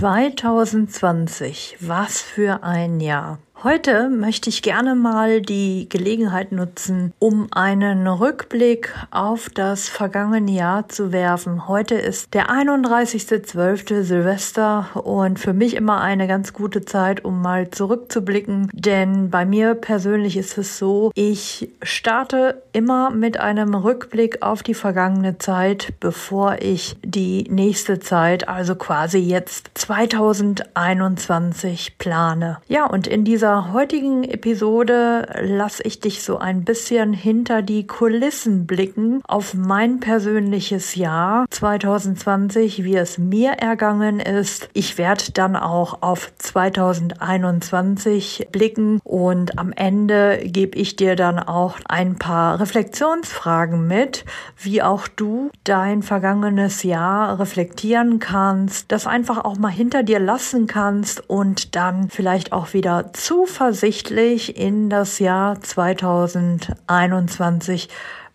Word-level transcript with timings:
2020, 0.00 1.76
was 1.80 2.22
für 2.22 2.62
ein 2.62 3.00
Jahr. 3.00 3.38
Heute 3.62 4.08
möchte 4.08 4.48
ich 4.48 4.62
gerne 4.62 4.94
mal 4.94 5.42
die 5.42 5.86
Gelegenheit 5.90 6.50
nutzen, 6.50 7.12
um 7.18 7.48
einen 7.50 8.06
Rückblick 8.06 8.94
auf 9.10 9.50
das 9.50 9.86
vergangene 9.86 10.52
Jahr 10.52 10.88
zu 10.88 11.12
werfen. 11.12 11.68
Heute 11.68 11.94
ist 11.94 12.32
der 12.32 12.48
31.12. 12.48 14.02
Silvester 14.02 14.88
und 15.04 15.38
für 15.38 15.52
mich 15.52 15.76
immer 15.76 16.00
eine 16.00 16.26
ganz 16.26 16.54
gute 16.54 16.86
Zeit, 16.86 17.22
um 17.22 17.42
mal 17.42 17.68
zurückzublicken, 17.68 18.70
denn 18.72 19.28
bei 19.28 19.44
mir 19.44 19.74
persönlich 19.74 20.38
ist 20.38 20.56
es 20.56 20.78
so, 20.78 21.12
ich 21.14 21.68
starte 21.82 22.62
immer 22.72 23.10
mit 23.10 23.38
einem 23.38 23.74
Rückblick 23.74 24.40
auf 24.40 24.62
die 24.62 24.72
vergangene 24.72 25.36
Zeit, 25.36 25.92
bevor 26.00 26.62
ich 26.62 26.96
die 27.04 27.44
nächste 27.50 28.00
Zeit, 28.00 28.48
also 28.48 28.74
quasi 28.74 29.18
jetzt 29.18 29.70
2021 29.74 31.98
plane. 31.98 32.56
Ja, 32.66 32.86
und 32.86 33.06
in 33.06 33.26
dieser 33.26 33.49
dieser 33.50 33.72
heutigen 33.72 34.22
Episode 34.22 35.26
lasse 35.42 35.82
ich 35.82 35.98
dich 35.98 36.22
so 36.22 36.38
ein 36.38 36.62
bisschen 36.62 37.12
hinter 37.12 37.62
die 37.62 37.84
Kulissen 37.84 38.64
blicken 38.64 39.22
auf 39.26 39.54
mein 39.54 39.98
persönliches 39.98 40.94
Jahr 40.94 41.46
2020, 41.50 42.84
wie 42.84 42.94
es 42.94 43.18
mir 43.18 43.54
ergangen 43.54 44.20
ist. 44.20 44.68
Ich 44.72 44.98
werde 44.98 45.32
dann 45.32 45.56
auch 45.56 46.00
auf 46.02 46.32
2021 46.38 48.46
blicken 48.52 49.00
und 49.02 49.58
am 49.58 49.72
Ende 49.72 50.38
gebe 50.44 50.78
ich 50.78 50.94
dir 50.94 51.16
dann 51.16 51.40
auch 51.40 51.80
ein 51.88 52.20
paar 52.20 52.60
Reflexionsfragen 52.60 53.84
mit, 53.84 54.24
wie 54.58 54.80
auch 54.80 55.08
du 55.08 55.50
dein 55.64 56.04
vergangenes 56.04 56.84
Jahr 56.84 57.40
reflektieren 57.40 58.20
kannst, 58.20 58.92
das 58.92 59.08
einfach 59.08 59.44
auch 59.44 59.58
mal 59.58 59.72
hinter 59.72 60.04
dir 60.04 60.20
lassen 60.20 60.68
kannst 60.68 61.28
und 61.28 61.74
dann 61.74 62.10
vielleicht 62.10 62.52
auch 62.52 62.74
wieder 62.74 63.12
zu 63.12 63.39
zuversichtlich 63.40 64.58
in 64.58 64.90
das 64.90 65.18
Jahr 65.18 65.62
2021 65.62 67.88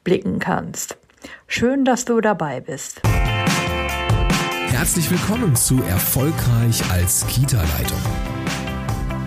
blicken 0.04 0.40
kannst. 0.40 0.98
Schön, 1.48 1.86
dass 1.86 2.06
du 2.06 2.22
dabei 2.22 2.60
bist. 2.60 3.02
Herzlich 4.68 5.12
willkommen 5.12 5.56
zu 5.56 5.80
Erfolgreich 5.84 6.82
als 6.92 7.28
Kita-Leitung. 7.28 8.02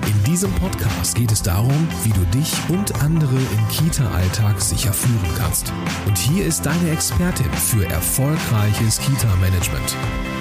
In 0.04 0.24
diesem 0.24 0.50
Podcast 0.54 1.14
geht 1.14 1.30
es 1.30 1.44
darum, 1.44 1.86
wie 2.02 2.10
du 2.10 2.22
dich 2.36 2.52
und 2.70 3.00
andere 3.00 3.36
im 3.36 3.68
Kita-Alltag 3.70 4.60
sicher 4.60 4.92
führen 4.92 5.32
kannst. 5.38 5.72
Und 6.06 6.18
hier 6.18 6.44
ist 6.44 6.66
deine 6.66 6.90
Expertin 6.90 7.52
für 7.52 7.86
erfolgreiches 7.86 8.98
Kita-Management, 8.98 9.94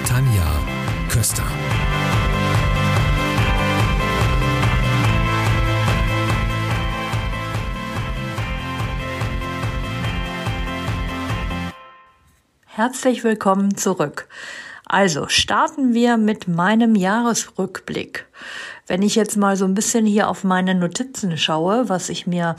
Tanja 0.04 0.50
Köster. 1.08 1.46
Herzlich 12.78 13.24
willkommen 13.24 13.76
zurück. 13.76 14.28
Also 14.84 15.26
starten 15.26 15.94
wir 15.94 16.16
mit 16.16 16.46
meinem 16.46 16.94
Jahresrückblick. 16.94 18.26
Wenn 18.86 19.02
ich 19.02 19.16
jetzt 19.16 19.36
mal 19.36 19.56
so 19.56 19.64
ein 19.64 19.74
bisschen 19.74 20.06
hier 20.06 20.28
auf 20.28 20.44
meine 20.44 20.76
Notizen 20.76 21.36
schaue, 21.38 21.88
was 21.88 22.08
ich 22.08 22.28
mir 22.28 22.54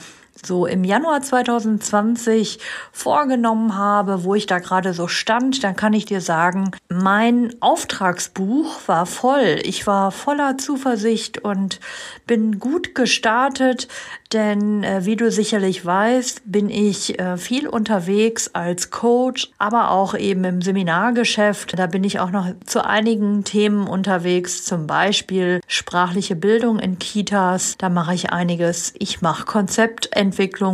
so 0.46 0.66
im 0.66 0.84
Januar 0.84 1.22
2020 1.22 2.60
vorgenommen 2.92 3.76
habe, 3.76 4.24
wo 4.24 4.36
ich 4.36 4.46
da 4.46 4.60
gerade 4.60 4.94
so 4.94 5.08
stand, 5.08 5.64
dann 5.64 5.76
kann 5.76 5.94
ich 5.94 6.06
dir 6.06 6.22
sagen, 6.22 6.72
mein 6.90 7.54
Auftragsbuch 7.60 8.88
war 8.88 9.06
voll. 9.06 9.60
Ich 9.64 9.88
war 9.88 10.12
voller 10.12 10.58
Zuversicht 10.58 11.40
und 11.40 11.80
bin 12.28 12.60
gut 12.60 12.96
gestartet, 12.96 13.88
denn 14.32 14.84
äh, 14.84 15.06
wie 15.06 15.16
du 15.16 15.32
sicherlich 15.32 15.86
weißt, 15.86 16.44
bin 16.46 16.70
ich 16.70 17.20
äh, 17.20 17.38
viel 17.38 17.68
unterwegs 17.68 18.50
als 18.54 18.92
Coach, 18.92 19.52
aber 19.58 19.92
auch 19.92 20.14
eben 20.16 20.44
im 20.44 20.62
Seminargeschäft. 20.62 21.78
Da 21.78 21.88
bin 21.88 22.04
ich 22.04 22.20
auch 22.20 22.30
noch 22.30 22.48
zu 22.66 22.86
einigen 22.86 23.44
Themen 23.44 23.88
unterwegs, 23.88 24.64
zum 24.64 24.86
Beispiel 24.86 25.62
sprachliche 25.68 26.36
Bildung 26.36 26.80
in 26.80 27.00
Kitas. 27.00 27.76
Da 27.78 27.90
mache 27.90 28.14
ich 28.14 28.32
einiges. 28.32 28.94
Ich 29.00 29.22
mache 29.22 29.46
Konzeptentwicklung 29.46 30.29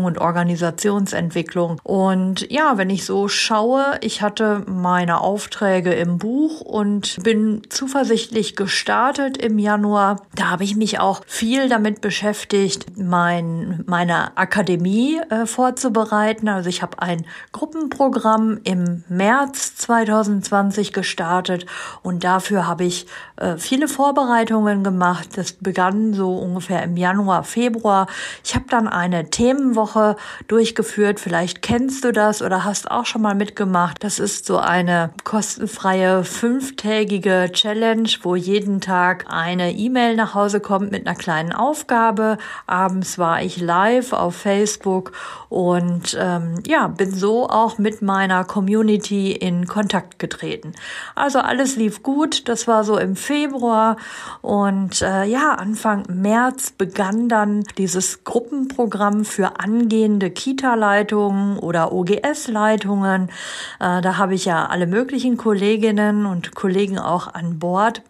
und 0.06 0.18
Organisationsentwicklung. 0.18 1.80
Und 1.84 2.52
ja, 2.52 2.78
wenn 2.78 2.90
ich 2.90 3.06
so 3.06 3.28
schaue, 3.28 3.98
ich 4.02 4.22
hatte 4.22 4.64
meine 4.68 5.22
Aufträge 5.22 5.94
im 5.94 6.18
Buch 6.18 6.62
und 6.62 7.18
bin 7.24 7.62
zuversichtlich 7.70 8.56
gestartet 8.56 9.38
im 9.38 9.60
Januar. 9.60 10.22
Da 10.36 10.50
habe 10.50 10.64
ich 10.64 10.76
mich 10.76 11.00
auch 11.00 11.22
viel 11.26 11.70
damit 11.70 12.02
beschäftigt, 12.02 12.86
mein 12.98 13.36
mein, 13.36 13.84
meine 13.88 14.38
Akademie 14.38 15.20
äh, 15.30 15.46
vorzubereiten. 15.46 16.48
Also 16.48 16.70
ich 16.70 16.82
habe 16.82 17.02
ein 17.02 17.26
Gruppenprogramm 17.52 18.60
im 18.64 19.04
März 19.10 19.76
2020 19.78 20.94
gestartet 20.94 21.66
und 22.04 22.24
dafür 22.24 22.68
habe 22.68 22.84
ich 22.84 23.08
äh, 23.38 23.58
viele 23.58 23.88
Vorbereitungen 23.88 24.84
gemacht. 24.84 25.30
Das 25.36 25.54
begann 25.54 26.14
so 26.14 26.38
ungefähr 26.38 26.84
im 26.84 26.98
Januar, 26.98 27.44
Februar. 27.44 28.08
Ich 28.44 28.56
habe 28.56 28.66
dann 28.70 28.88
eine 28.88 29.30
Themenwoche 29.46 30.16
durchgeführt. 30.48 31.20
Vielleicht 31.20 31.62
kennst 31.62 32.04
du 32.04 32.12
das 32.12 32.42
oder 32.42 32.64
hast 32.64 32.90
auch 32.90 33.06
schon 33.06 33.22
mal 33.22 33.36
mitgemacht. 33.36 34.04
Das 34.04 34.18
ist 34.18 34.48
so 34.48 34.58
eine 34.58 35.12
kostenfreie 35.24 36.24
fünftägige 36.24 37.50
Challenge, 37.52 38.10
wo 38.24 38.36
jeden 38.36 38.82
Tag 38.82 39.26
eine 39.30 39.74
E-Mail 39.74 40.16
nach 40.16 40.34
Hause 40.34 40.62
kommt 40.62 40.92
mit 40.92 41.06
einer 41.06 41.16
kleinen 41.16 41.52
Aufgabe. 41.52 42.40
Abends 42.66 43.20
war 43.20 43.44
ich 43.44 43.62
live 43.62 44.14
auf 44.14 44.36
Facebook 44.36 45.12
und 45.50 46.18
ähm, 46.20 46.64
ja, 46.66 46.88
bin 46.88 47.14
so 47.14 47.48
auch 47.48 47.78
mit 47.78 48.02
meiner 48.02 48.46
Community 48.46 49.32
in 49.32 49.68
Kontakt 49.68 50.18
getreten. 50.18 50.74
Also 51.14 51.38
alles 51.38 51.76
lief 51.76 52.02
gut, 52.02 52.50
das 52.50 52.68
war 52.68 52.84
so 52.84 52.98
im 52.98 53.16
Februar 53.16 53.98
und 54.42 55.04
äh, 55.04 55.26
ja, 55.26 55.54
Anfang 55.54 56.04
März 56.10 56.72
begann 56.72 57.30
dann 57.30 57.64
dieses 57.78 58.24
Gruppenprogramm 58.24 59.24
für 59.26 59.60
angehende 59.60 60.30
Kita-Leitungen 60.30 61.60
oder 61.60 61.92
OGS-Leitungen. 61.92 63.30
Äh, 63.80 64.02
da 64.02 64.18
habe 64.18 64.36
ich 64.36 64.46
ja 64.46 64.68
alle 64.68 64.88
möglichen 64.88 65.38
Kolleginnen 65.38 66.26
und 66.26 66.56
Kollegen 66.56 67.00
auch 67.00 67.34
an 67.34 67.60
Bord. 67.60 68.02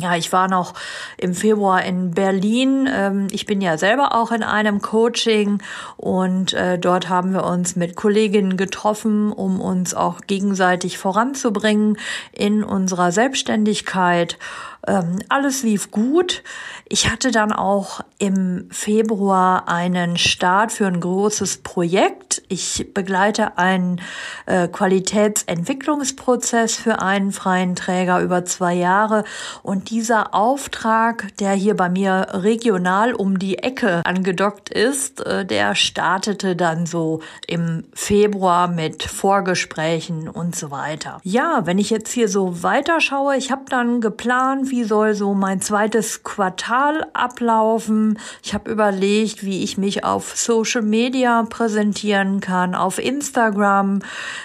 Ja, 0.00 0.16
ich 0.16 0.32
war 0.32 0.48
noch 0.48 0.74
im 1.18 1.34
Februar 1.34 1.84
in 1.84 2.10
Berlin. 2.10 2.88
Ähm, 2.92 3.28
ich 3.30 3.46
bin 3.46 3.60
ja 3.60 3.78
selber 3.78 4.16
auch 4.16 4.32
in 4.32 4.42
einem 4.42 4.82
Coaching 4.82 5.62
und 5.96 6.52
äh, 6.52 6.80
dort 6.80 7.08
haben 7.08 7.32
wir 7.32 7.44
uns 7.44 7.76
mit 7.76 7.94
Kolleginnen 7.94 8.56
getroffen, 8.56 9.30
um 9.30 9.60
uns 9.60 9.94
auch 9.94 10.22
gegenseitig 10.22 10.98
voranzubringen 10.98 11.96
in 12.32 12.64
unserer 12.64 13.12
Selbstständigkeit. 13.12 14.36
Ähm, 14.86 15.20
alles 15.28 15.62
lief 15.62 15.90
gut. 15.90 16.42
Ich 16.86 17.10
hatte 17.10 17.30
dann 17.30 17.52
auch 17.52 18.00
im 18.18 18.68
Februar 18.70 19.68
einen 19.68 20.18
Start 20.18 20.72
für 20.72 20.86
ein 20.86 21.00
großes 21.00 21.62
Projekt. 21.62 22.42
Ich 22.48 22.92
begleite 22.92 23.56
einen 23.56 24.02
äh, 24.46 24.68
Qualitätsentwicklungsprozess 24.68 26.76
für 26.76 27.00
einen 27.00 27.32
freien 27.32 27.74
Träger 27.74 28.20
über 28.20 28.44
zwei 28.44 28.74
Jahre. 28.74 29.24
Und 29.62 29.88
dieser 29.90 30.34
Auftrag, 30.34 31.34
der 31.38 31.52
hier 31.52 31.74
bei 31.74 31.88
mir 31.88 32.26
regional 32.32 33.14
um 33.14 33.38
die 33.38 33.56
Ecke 33.58 34.02
angedockt 34.04 34.68
ist, 34.68 35.24
äh, 35.24 35.46
der 35.46 35.74
startete 35.74 36.54
dann 36.54 36.84
so 36.84 37.20
im 37.46 37.84
Februar 37.94 38.68
mit 38.68 39.04
Vorgesprächen 39.04 40.28
und 40.28 40.54
so 40.54 40.70
weiter. 40.70 41.18
Ja, 41.22 41.62
wenn 41.64 41.78
ich 41.78 41.88
jetzt 41.88 42.12
hier 42.12 42.28
so 42.28 42.62
weiterschaue, 42.62 43.36
ich 43.36 43.50
habe 43.50 43.64
dann 43.68 44.02
geplant, 44.02 44.70
wie 44.74 44.82
soll 44.82 45.14
so 45.14 45.34
mein 45.34 45.60
zweites 45.60 46.24
Quartal 46.24 47.06
ablaufen. 47.12 48.18
Ich 48.42 48.54
habe 48.54 48.72
überlegt, 48.72 49.44
wie 49.44 49.62
ich 49.62 49.78
mich 49.78 50.02
auf 50.02 50.36
Social 50.36 50.82
Media 50.82 51.44
präsentieren 51.48 52.40
kann, 52.40 52.74
auf 52.74 52.98
Instagram, 52.98 54.00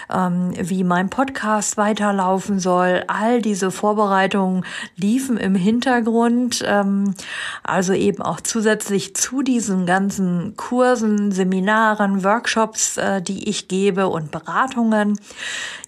ähm, 0.08 0.52
wie 0.56 0.84
mein 0.84 1.10
Podcast 1.10 1.76
weiterlaufen 1.78 2.60
soll. 2.60 3.02
All 3.08 3.42
diese 3.42 3.72
Vorbereitungen 3.72 4.64
liefen 4.94 5.36
im 5.36 5.56
Hintergrund. 5.56 6.62
Ähm, 6.64 7.16
also 7.64 7.92
eben 7.92 8.22
auch 8.22 8.40
zusätzlich 8.40 9.16
zu 9.16 9.42
diesen 9.42 9.84
ganzen 9.84 10.54
Kursen, 10.56 11.32
Seminaren, 11.32 12.22
Workshops, 12.22 12.98
äh, 12.98 13.20
die 13.20 13.48
ich 13.48 13.66
gebe 13.66 14.06
und 14.06 14.30
Beratungen. 14.30 15.18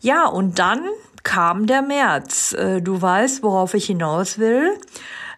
Ja, 0.00 0.26
und 0.26 0.58
dann 0.58 0.80
kam 1.22 1.66
der 1.66 1.82
März. 1.82 2.52
Äh, 2.52 2.80
du 2.80 3.00
weißt, 3.00 3.42
worauf 3.42 3.74
ich 3.74 3.86
hinaus 3.86 4.38
will. 4.38 4.78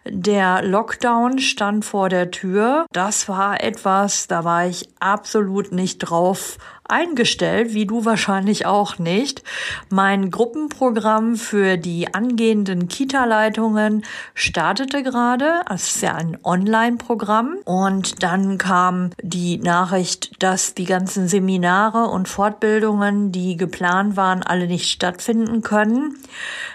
Der 0.07 0.61
Lockdown 0.61 1.39
stand 1.39 1.83
vor 1.83 2.09
der 2.09 2.29
Tür. 2.29 2.85
Das 2.91 3.27
war 3.27 3.63
etwas, 3.63 4.27
da 4.27 4.43
war 4.43 4.67
ich 4.67 4.87
absolut 4.99 5.71
nicht 5.71 5.97
drauf 5.97 6.57
eingestellt, 6.87 7.73
wie 7.73 7.85
du 7.85 8.05
wahrscheinlich 8.05 8.65
auch 8.65 8.97
nicht. 8.99 9.43
Mein 9.89 10.31
Gruppenprogramm 10.31 11.35
für 11.35 11.77
die 11.77 12.13
angehenden 12.13 12.87
Kita-Leitungen 12.87 14.03
startete 14.33 15.03
gerade. 15.03 15.61
Es 15.73 15.95
ist 15.95 16.01
ja 16.01 16.15
ein 16.15 16.37
Online-Programm. 16.43 17.57
Und 17.65 18.23
dann 18.23 18.57
kam 18.57 19.11
die 19.21 19.57
Nachricht, 19.57 20.41
dass 20.43 20.73
die 20.73 20.85
ganzen 20.85 21.27
Seminare 21.27 22.05
und 22.05 22.27
Fortbildungen, 22.27 23.31
die 23.31 23.57
geplant 23.57 24.17
waren, 24.17 24.43
alle 24.43 24.67
nicht 24.67 24.89
stattfinden 24.89 25.61
können. 25.61 26.17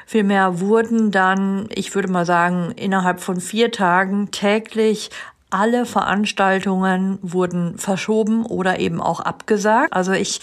Vielmehr 0.07 0.61
wurden 0.61 1.11
dann, 1.11 1.69
ich 1.71 1.95
würde 1.95 2.09
mal 2.09 2.27
sagen, 2.27 2.73
innerhalb 2.77 3.21
von 3.21 3.41
vier 3.41 3.71
Tagen 3.71 4.31
täglich 4.31 5.11
alle 5.51 5.87
Veranstaltungen 5.87 7.19
wurden 7.23 7.79
verschoben 7.79 8.47
oder 8.47 8.79
eben 8.79 9.01
auch 9.01 9.21
abgesagt. 9.21 9.93
Also 9.93 10.13
ich 10.13 10.41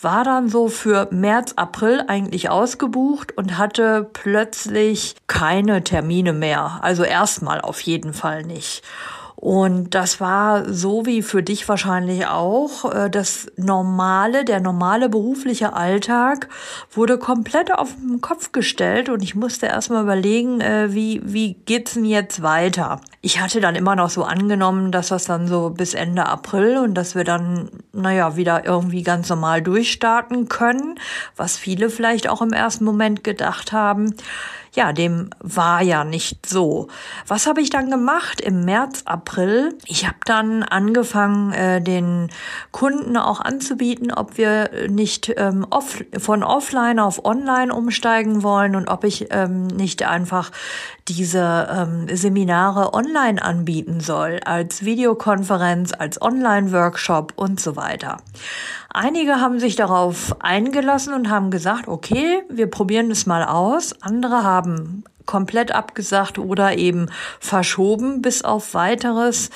war 0.00 0.24
dann 0.24 0.48
so 0.48 0.68
für 0.68 1.08
März, 1.10 1.54
April 1.56 2.04
eigentlich 2.08 2.48
ausgebucht 2.48 3.36
und 3.36 3.58
hatte 3.58 4.08
plötzlich 4.12 5.14
keine 5.26 5.84
Termine 5.84 6.32
mehr. 6.32 6.78
Also 6.82 7.04
erstmal 7.04 7.60
auf 7.60 7.80
jeden 7.80 8.14
Fall 8.14 8.44
nicht. 8.44 8.82
Und 9.40 9.94
das 9.94 10.20
war 10.20 10.70
so 10.70 11.06
wie 11.06 11.22
für 11.22 11.42
dich 11.42 11.66
wahrscheinlich 11.66 12.26
auch. 12.26 12.92
Äh, 12.92 13.08
das 13.08 13.50
normale, 13.56 14.44
der 14.44 14.60
normale 14.60 15.08
berufliche 15.08 15.72
Alltag 15.72 16.48
wurde 16.90 17.16
komplett 17.16 17.72
auf 17.72 17.94
den 17.94 18.20
Kopf 18.20 18.52
gestellt 18.52 19.08
und 19.08 19.22
ich 19.22 19.34
musste 19.34 19.64
erstmal 19.64 20.02
überlegen, 20.02 20.60
äh, 20.60 20.92
wie, 20.92 21.22
wie 21.24 21.54
geht's 21.54 21.94
denn 21.94 22.04
jetzt 22.04 22.42
weiter? 22.42 23.00
Ich 23.22 23.40
hatte 23.40 23.62
dann 23.62 23.76
immer 23.76 23.96
noch 23.96 24.10
so 24.10 24.24
angenommen, 24.24 24.92
dass 24.92 25.08
das 25.08 25.24
dann 25.24 25.48
so 25.48 25.70
bis 25.70 25.94
Ende 25.94 26.26
April 26.26 26.76
und 26.76 26.92
dass 26.92 27.14
wir 27.14 27.24
dann, 27.24 27.70
naja, 27.94 28.36
wieder 28.36 28.66
irgendwie 28.66 29.02
ganz 29.02 29.30
normal 29.30 29.62
durchstarten 29.62 30.50
können, 30.50 31.00
was 31.36 31.56
viele 31.56 31.88
vielleicht 31.88 32.28
auch 32.28 32.42
im 32.42 32.52
ersten 32.52 32.84
Moment 32.84 33.24
gedacht 33.24 33.72
haben 33.72 34.14
ja, 34.72 34.92
dem 34.92 35.30
war 35.40 35.82
ja 35.82 36.04
nicht 36.04 36.46
so. 36.46 36.88
Was 37.26 37.46
habe 37.46 37.60
ich 37.60 37.70
dann 37.70 37.90
gemacht 37.90 38.40
im 38.40 38.64
März, 38.64 39.02
April? 39.04 39.76
Ich 39.86 40.06
habe 40.06 40.18
dann 40.24 40.62
angefangen, 40.62 41.52
äh, 41.52 41.82
den 41.82 42.30
Kunden 42.70 43.16
auch 43.16 43.40
anzubieten, 43.40 44.12
ob 44.12 44.38
wir 44.38 44.88
nicht 44.88 45.32
ähm, 45.36 45.66
off 45.70 46.02
von 46.18 46.42
offline 46.42 47.00
auf 47.00 47.24
online 47.24 47.74
umsteigen 47.74 48.42
wollen 48.42 48.76
und 48.76 48.88
ob 48.88 49.04
ich 49.04 49.26
ähm, 49.30 49.66
nicht 49.66 50.04
einfach 50.04 50.52
diese 51.14 51.68
ähm, 51.70 52.06
Seminare 52.14 52.94
online 52.94 53.42
anbieten 53.42 54.00
soll, 54.00 54.40
als 54.44 54.84
Videokonferenz, 54.84 55.92
als 55.96 56.20
Online-Workshop 56.20 57.32
und 57.36 57.60
so 57.60 57.76
weiter. 57.76 58.18
Einige 58.92 59.36
haben 59.40 59.60
sich 59.60 59.76
darauf 59.76 60.36
eingelassen 60.40 61.14
und 61.14 61.30
haben 61.30 61.50
gesagt, 61.50 61.88
okay, 61.88 62.42
wir 62.48 62.68
probieren 62.68 63.10
es 63.10 63.26
mal 63.26 63.44
aus. 63.44 63.94
Andere 64.02 64.42
haben 64.42 65.04
komplett 65.26 65.72
abgesagt 65.72 66.38
oder 66.38 66.76
eben 66.76 67.06
verschoben 67.38 68.20
bis 68.20 68.42
auf 68.42 68.74
weiteres. 68.74 69.50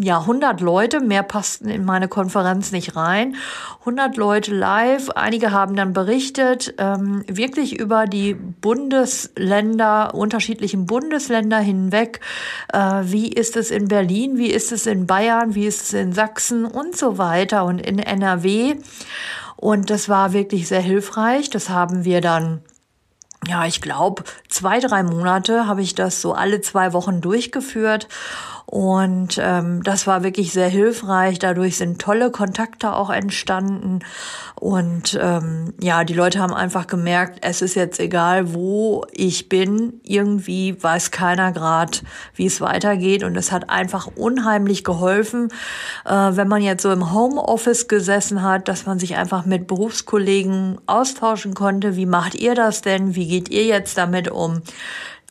ja, 0.01 0.19
100 0.21 0.61
Leute, 0.61 0.99
mehr 0.99 1.21
passten 1.21 1.69
in 1.69 1.85
meine 1.85 2.07
Konferenz 2.07 2.71
nicht 2.71 2.95
rein. 2.95 3.35
100 3.81 4.17
Leute 4.17 4.53
live, 4.53 5.11
einige 5.11 5.51
haben 5.51 5.75
dann 5.75 5.93
berichtet, 5.93 6.73
ähm, 6.79 7.23
wirklich 7.27 7.79
über 7.79 8.07
die 8.07 8.33
Bundesländer, 8.33 10.15
unterschiedlichen 10.15 10.87
Bundesländer 10.87 11.59
hinweg. 11.59 12.19
Äh, 12.71 13.01
wie 13.03 13.27
ist 13.27 13.55
es 13.55 13.69
in 13.69 13.87
Berlin, 13.87 14.37
wie 14.37 14.49
ist 14.49 14.71
es 14.71 14.87
in 14.87 15.05
Bayern, 15.05 15.53
wie 15.53 15.67
ist 15.67 15.83
es 15.83 15.93
in 15.93 16.13
Sachsen 16.13 16.65
und 16.65 16.97
so 16.97 17.19
weiter 17.19 17.65
und 17.65 17.79
in 17.79 17.99
NRW. 17.99 18.75
Und 19.55 19.91
das 19.91 20.09
war 20.09 20.33
wirklich 20.33 20.67
sehr 20.67 20.81
hilfreich. 20.81 21.49
Das 21.51 21.69
haben 21.69 22.05
wir 22.05 22.21
dann 22.21 22.61
ja, 23.45 23.65
ich 23.65 23.81
glaube, 23.81 24.23
zwei, 24.47 24.79
drei 24.79 25.03
Monate 25.03 25.67
habe 25.67 25.81
ich 25.81 25.95
das 25.95 26.21
so 26.21 26.33
alle 26.33 26.61
zwei 26.61 26.93
Wochen 26.93 27.19
durchgeführt 27.19 28.07
und 28.65 29.39
ähm, 29.41 29.83
das 29.83 30.07
war 30.07 30.23
wirklich 30.23 30.51
sehr 30.53 30.69
hilfreich. 30.69 31.37
Dadurch 31.37 31.77
sind 31.77 31.99
tolle 31.99 32.31
Kontakte 32.31 32.95
auch 32.95 33.09
entstanden. 33.09 33.99
Und 34.55 35.19
ähm, 35.21 35.73
ja, 35.81 36.03
die 36.03 36.13
Leute 36.13 36.39
haben 36.39 36.53
einfach 36.53 36.87
gemerkt, 36.87 37.39
es 37.41 37.61
ist 37.61 37.75
jetzt 37.75 37.99
egal, 37.99 38.53
wo 38.53 39.05
ich 39.11 39.49
bin. 39.49 39.99
Irgendwie 40.03 40.81
weiß 40.81 41.11
keiner 41.11 41.51
gerade, 41.51 41.99
wie 42.35 42.45
es 42.45 42.61
weitergeht. 42.61 43.23
Und 43.23 43.35
es 43.35 43.51
hat 43.51 43.69
einfach 43.69 44.07
unheimlich 44.15 44.83
geholfen, 44.83 45.49
äh, 46.05 46.11
wenn 46.11 46.47
man 46.47 46.61
jetzt 46.61 46.83
so 46.83 46.91
im 46.91 47.13
Homeoffice 47.13 47.87
gesessen 47.87 48.41
hat, 48.41 48.67
dass 48.69 48.85
man 48.85 48.97
sich 48.97 49.17
einfach 49.17 49.45
mit 49.45 49.67
Berufskollegen 49.67 50.79
austauschen 50.87 51.53
konnte. 51.53 51.95
Wie 51.95 52.05
macht 52.05 52.35
ihr 52.35 52.55
das 52.55 52.81
denn? 52.81 53.15
Wie 53.15 53.27
geht 53.27 53.49
ihr 53.49 53.65
jetzt 53.65 53.97
damit 53.97 54.31
um? 54.31 54.61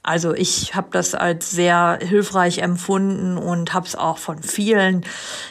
Also 0.02 0.34
ich 0.34 0.74
habe 0.74 0.88
das 0.90 1.14
als 1.14 1.52
sehr 1.52 1.98
hilfreich 2.02 2.58
empfunden 2.58 3.38
und 3.38 3.72
habe 3.72 3.86
es 3.86 3.94
auch 3.94 4.18
von 4.18 4.42
vielen 4.42 5.04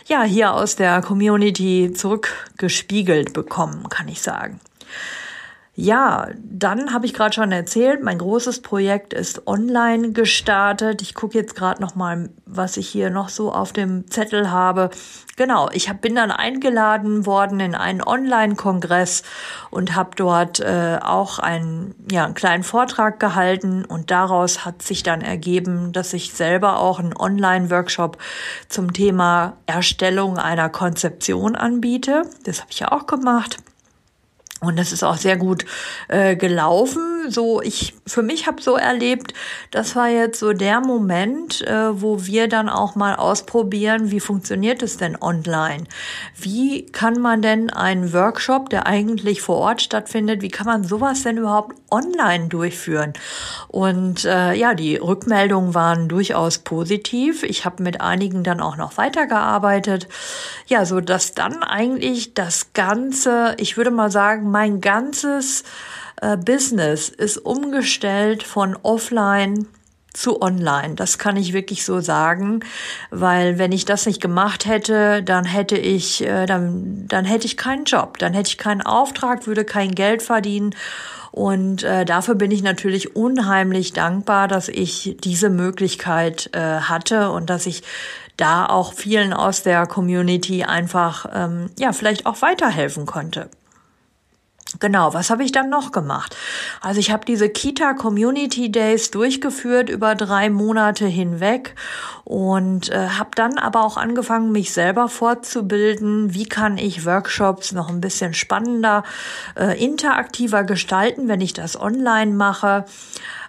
ja 0.08 0.24
hier 0.24 0.53
aus 0.53 0.75
der 0.75 1.01
Community 1.01 1.93
zurückgespiegelt 1.96 3.31
bekommen, 3.31 3.88
kann 3.88 4.10
ich 4.10 4.22
sagen. 4.22 4.60
Ja, 5.74 6.28
dann 6.44 6.94
habe 6.94 7.06
ich 7.06 7.13
gerade 7.13 7.34
schon 7.34 7.54
erzählt, 7.54 8.04
mein 8.04 8.18
großes 8.18 8.62
Projekt 8.62 9.13
ist 9.13 9.48
online 9.48 10.12
gestartet. 10.12 11.01
Ich 11.01 11.13
gucke 11.13 11.38
jetzt 11.38 11.56
gerade 11.56 11.82
noch 11.82 11.96
mal, 11.96 12.30
was 12.46 12.75
ich 12.75 12.90
hier 12.90 13.10
noch 13.10 13.30
so 13.30 13.54
auf 13.54 13.72
dem 13.72 14.06
Zettel 14.12 14.51
habe. 14.51 14.90
Genau, 15.38 15.70
ich 15.72 15.88
hab, 15.88 16.01
bin 16.01 16.16
dann 16.16 16.30
eingeladen 16.30 17.25
worden 17.25 17.62
in 17.62 17.74
einen 17.74 18.04
Online-Kongress 18.04 19.24
und 19.70 19.96
habe 19.96 20.10
dort 20.18 20.60
äh, 20.60 21.00
auch 21.01 21.40
einen, 21.40 21.96
ja, 22.12 22.25
einen 22.25 22.34
kleinen 22.34 22.63
Vortrag 22.63 23.22
gehalten 23.22 23.86
und 23.86 24.12
daraus 24.12 24.66
hat 24.66 24.82
sich 24.82 25.04
dann 25.04 25.22
ergeben, 25.22 25.94
dass 25.94 26.12
ich 26.12 26.34
selber 26.34 26.80
auch 26.80 27.00
einen 27.00 27.16
Online-Workshop 27.16 28.18
zum 28.68 28.92
Thema 28.92 29.54
Erstellung 29.68 30.38
einer 30.38 30.68
Konzeption 30.68 31.56
anbiete. 31.56 32.24
Das 32.44 32.60
habe 32.60 32.72
ich 32.72 32.80
ja 32.82 32.92
auch 32.92 33.08
gemacht. 33.08 33.58
Und 34.63 34.77
das 34.77 34.91
ist 34.91 35.03
auch 35.03 35.18
sehr 35.18 35.38
gut 35.38 35.65
äh, 36.08 36.36
gelaufen. 36.36 37.32
So, 37.32 37.63
ich 37.63 37.96
für 38.06 38.22
mich 38.22 38.46
habe 38.46 38.62
so 38.62 38.75
erlebt, 38.75 39.34
das 39.72 39.96
war 39.96 40.08
jetzt 40.08 40.39
so 40.39 40.53
der 40.53 40.82
Moment, 40.82 41.62
äh, 41.62 42.00
wo 42.00 42.27
wir 42.27 42.48
dann 42.48 42.70
auch 42.70 42.94
mal 42.94 43.15
ausprobieren, 43.15 44.12
wie 44.12 44.20
funktioniert 44.20 44.84
es 44.84 44.98
denn 44.98 45.20
online? 45.20 45.86
Wie 46.36 46.86
kann 46.86 47.20
man 47.20 47.41
denn 47.41 47.72
einen 47.72 48.13
Workshop, 48.13 48.70
der 48.70 48.86
eigentlich 48.86 49.41
vor 49.41 49.58
Ort 49.58 49.82
stattfindet, 49.82 50.44
wie 50.44 50.50
kann 50.50 50.68
man 50.68 50.84
sowas 50.84 51.24
denn 51.24 51.38
überhaupt 51.38 51.75
online 51.89 52.48
durchführen? 52.48 53.13
Und 53.68 54.25
äh, 54.25 54.53
ja, 54.53 54.75
die 54.75 54.98
Rückmeldungen 54.98 55.74
waren 55.74 56.08
durchaus 56.08 56.60
positiv. 56.60 57.41
Ich 57.41 57.65
habe 57.65 57.82
mit 57.82 58.01
einigen 58.01 58.44
dann 58.44 58.62
auch 58.62 58.77
noch 58.77 58.98
weitergearbeitet. 58.98 60.08
Ja, 60.68 60.86
so 60.86 61.01
dass 61.01 61.34
dann 61.34 61.63
eigentlich 61.63 62.36
das 62.36 62.74
Ganze, 62.74 63.56
ich 63.58 63.75
würde 63.75 63.89
mal 63.89 64.12
sagen, 64.12 64.50
mein 64.51 64.81
ganzes 64.81 65.63
äh, 66.22 66.38
Business 66.38 67.10
ist 67.10 67.38
umgestellt 67.38 68.43
von 68.43 68.77
offline 68.84 69.67
zu 70.13 70.41
online. 70.41 70.96
Das 70.96 71.17
kann 71.17 71.38
ich 71.38 71.53
wirklich 71.53 71.86
so 71.86 72.01
sagen, 72.01 72.62
weil 73.12 73.58
wenn 73.58 73.72
ich 73.72 73.86
das 73.86 74.05
nicht 74.05 74.22
gemacht 74.22 74.65
hätte, 74.65 75.24
dann 75.24 75.46
hätte 75.46 75.77
ich 75.77 76.22
äh, 76.24 76.46
dann 76.46 77.05
dann 77.08 77.24
hätte 77.24 77.46
ich 77.46 77.55
keinen 77.55 77.86
Job, 77.86 78.17
dann 78.17 78.34
hätte 78.34 78.50
ich 78.50 78.58
keinen 78.58 78.81
Auftrag, 78.81 79.48
würde 79.48 79.63
kein 79.63 79.96
Geld 79.96 80.22
verdienen 80.22 80.75
und 81.31 81.84
äh, 81.84 82.03
dafür 82.03 82.36
bin 82.36 82.51
ich 82.51 82.62
natürlich 82.62 83.15
unheimlich 83.15 83.93
dankbar, 83.93 84.50
dass 84.50 84.67
ich 84.67 85.15
diese 85.24 85.50
Möglichkeit 85.50 86.50
äh, 86.53 86.60
hatte 86.60 87.31
und 87.31 87.50
dass 87.50 87.65
ich 87.65 87.84
da 88.36 88.65
auch 88.65 88.93
vielen 88.93 89.34
aus 89.34 89.63
der 89.63 89.88
Community 89.88 90.63
einfach 90.63 91.25
ähm, 91.34 91.70
ja 91.79 91.93
vielleicht 91.93 92.25
auch 92.25 92.41
weiterhelfen 92.41 93.05
konnte. 93.05 93.50
Genau, 94.80 95.13
was 95.13 95.30
habe 95.30 95.44
ich 95.44 95.51
dann 95.51 95.70
noch 95.70 95.92
gemacht? 95.92 96.36
Also 96.80 97.00
ich 97.00 97.12
habe 97.12 97.25
diese 97.25 97.50
Kita 97.50 97.94
Community 97.94 98.72
Days 98.72 99.12
durchgeführt 99.12 99.90
über 99.90 100.16
drei 100.16 100.50
Monate 100.50 101.06
hinweg 101.06 101.75
und 102.24 102.90
äh, 102.90 103.10
habe 103.10 103.32
dann 103.36 103.58
aber 103.58 103.84
auch 103.84 103.98
angefangen, 103.98 104.51
mich 104.51 104.72
selber 104.72 105.10
fortzubilden. 105.10 106.34
Wie 106.34 106.46
kann 106.46 106.78
ich 106.78 107.06
Workshops 107.06 107.74
noch 107.74 107.90
ein 107.90 108.01
bisschen 108.01 108.34
spannender, 108.34 109.04
äh, 109.56 109.84
interaktiver 109.84 110.63
gestalten, 110.63 111.28
wenn 111.28 111.42
ich 111.42 111.54
das 111.54 111.80
online 111.80 112.32
mache? 112.32 112.86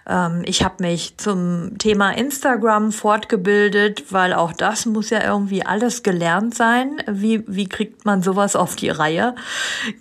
Ähm, 0.07 0.41
ich 0.45 0.63
habe 0.63 0.83
mich 0.83 1.17
zum 1.17 1.77
Thema 1.77 2.11
Instagram 2.11 2.91
fortgebildet, 2.91 4.11
weil 4.11 4.33
auch 4.33 4.53
das 4.53 4.85
muss 4.85 5.09
ja 5.09 5.23
irgendwie 5.23 5.65
alles 5.65 6.03
gelernt 6.03 6.55
sein. 6.55 7.01
Wie, 7.07 7.43
wie 7.47 7.67
kriegt 7.67 8.05
man 8.05 8.21
sowas 8.21 8.55
auf 8.55 8.75
die 8.75 8.89
Reihe? 8.89 9.35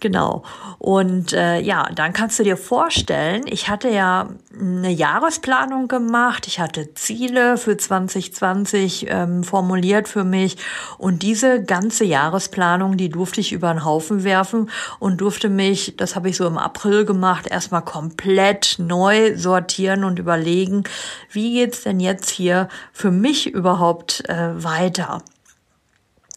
Genau. 0.00 0.42
Und 0.78 1.32
äh, 1.32 1.60
ja, 1.60 1.88
dann 1.94 2.12
kannst 2.12 2.38
du 2.38 2.42
dir 2.42 2.56
vorstellen, 2.56 3.42
ich 3.46 3.68
hatte 3.68 3.88
ja 3.88 4.30
eine 4.58 4.90
Jahresplanung 4.90 5.88
gemacht, 5.88 6.46
ich 6.46 6.58
hatte 6.60 6.94
Ziele 6.94 7.56
für 7.56 7.76
2020 7.76 9.06
ähm, 9.08 9.44
formuliert 9.44 10.08
für 10.08 10.24
mich 10.24 10.56
und 10.98 11.22
diese 11.22 11.62
ganze 11.62 12.04
Jahresplanung, 12.04 12.96
die 12.96 13.08
durfte 13.08 13.40
ich 13.40 13.52
über 13.52 13.72
den 13.72 13.84
Haufen 13.84 14.24
werfen 14.24 14.70
und 14.98 15.20
durfte 15.20 15.48
mich, 15.48 15.96
das 15.96 16.16
habe 16.16 16.28
ich 16.28 16.36
so 16.36 16.46
im 16.46 16.58
April 16.58 17.04
gemacht, 17.04 17.46
erstmal 17.46 17.82
komplett 17.82 18.76
neu 18.78 19.36
sortieren 19.36 19.91
und 20.04 20.18
überlegen, 20.18 20.84
wie 21.30 21.52
geht's 21.52 21.82
denn 21.82 22.00
jetzt 22.00 22.30
hier 22.30 22.68
für 22.92 23.10
mich 23.10 23.48
überhaupt 23.52 24.28
äh, 24.28 24.62
weiter? 24.62 25.22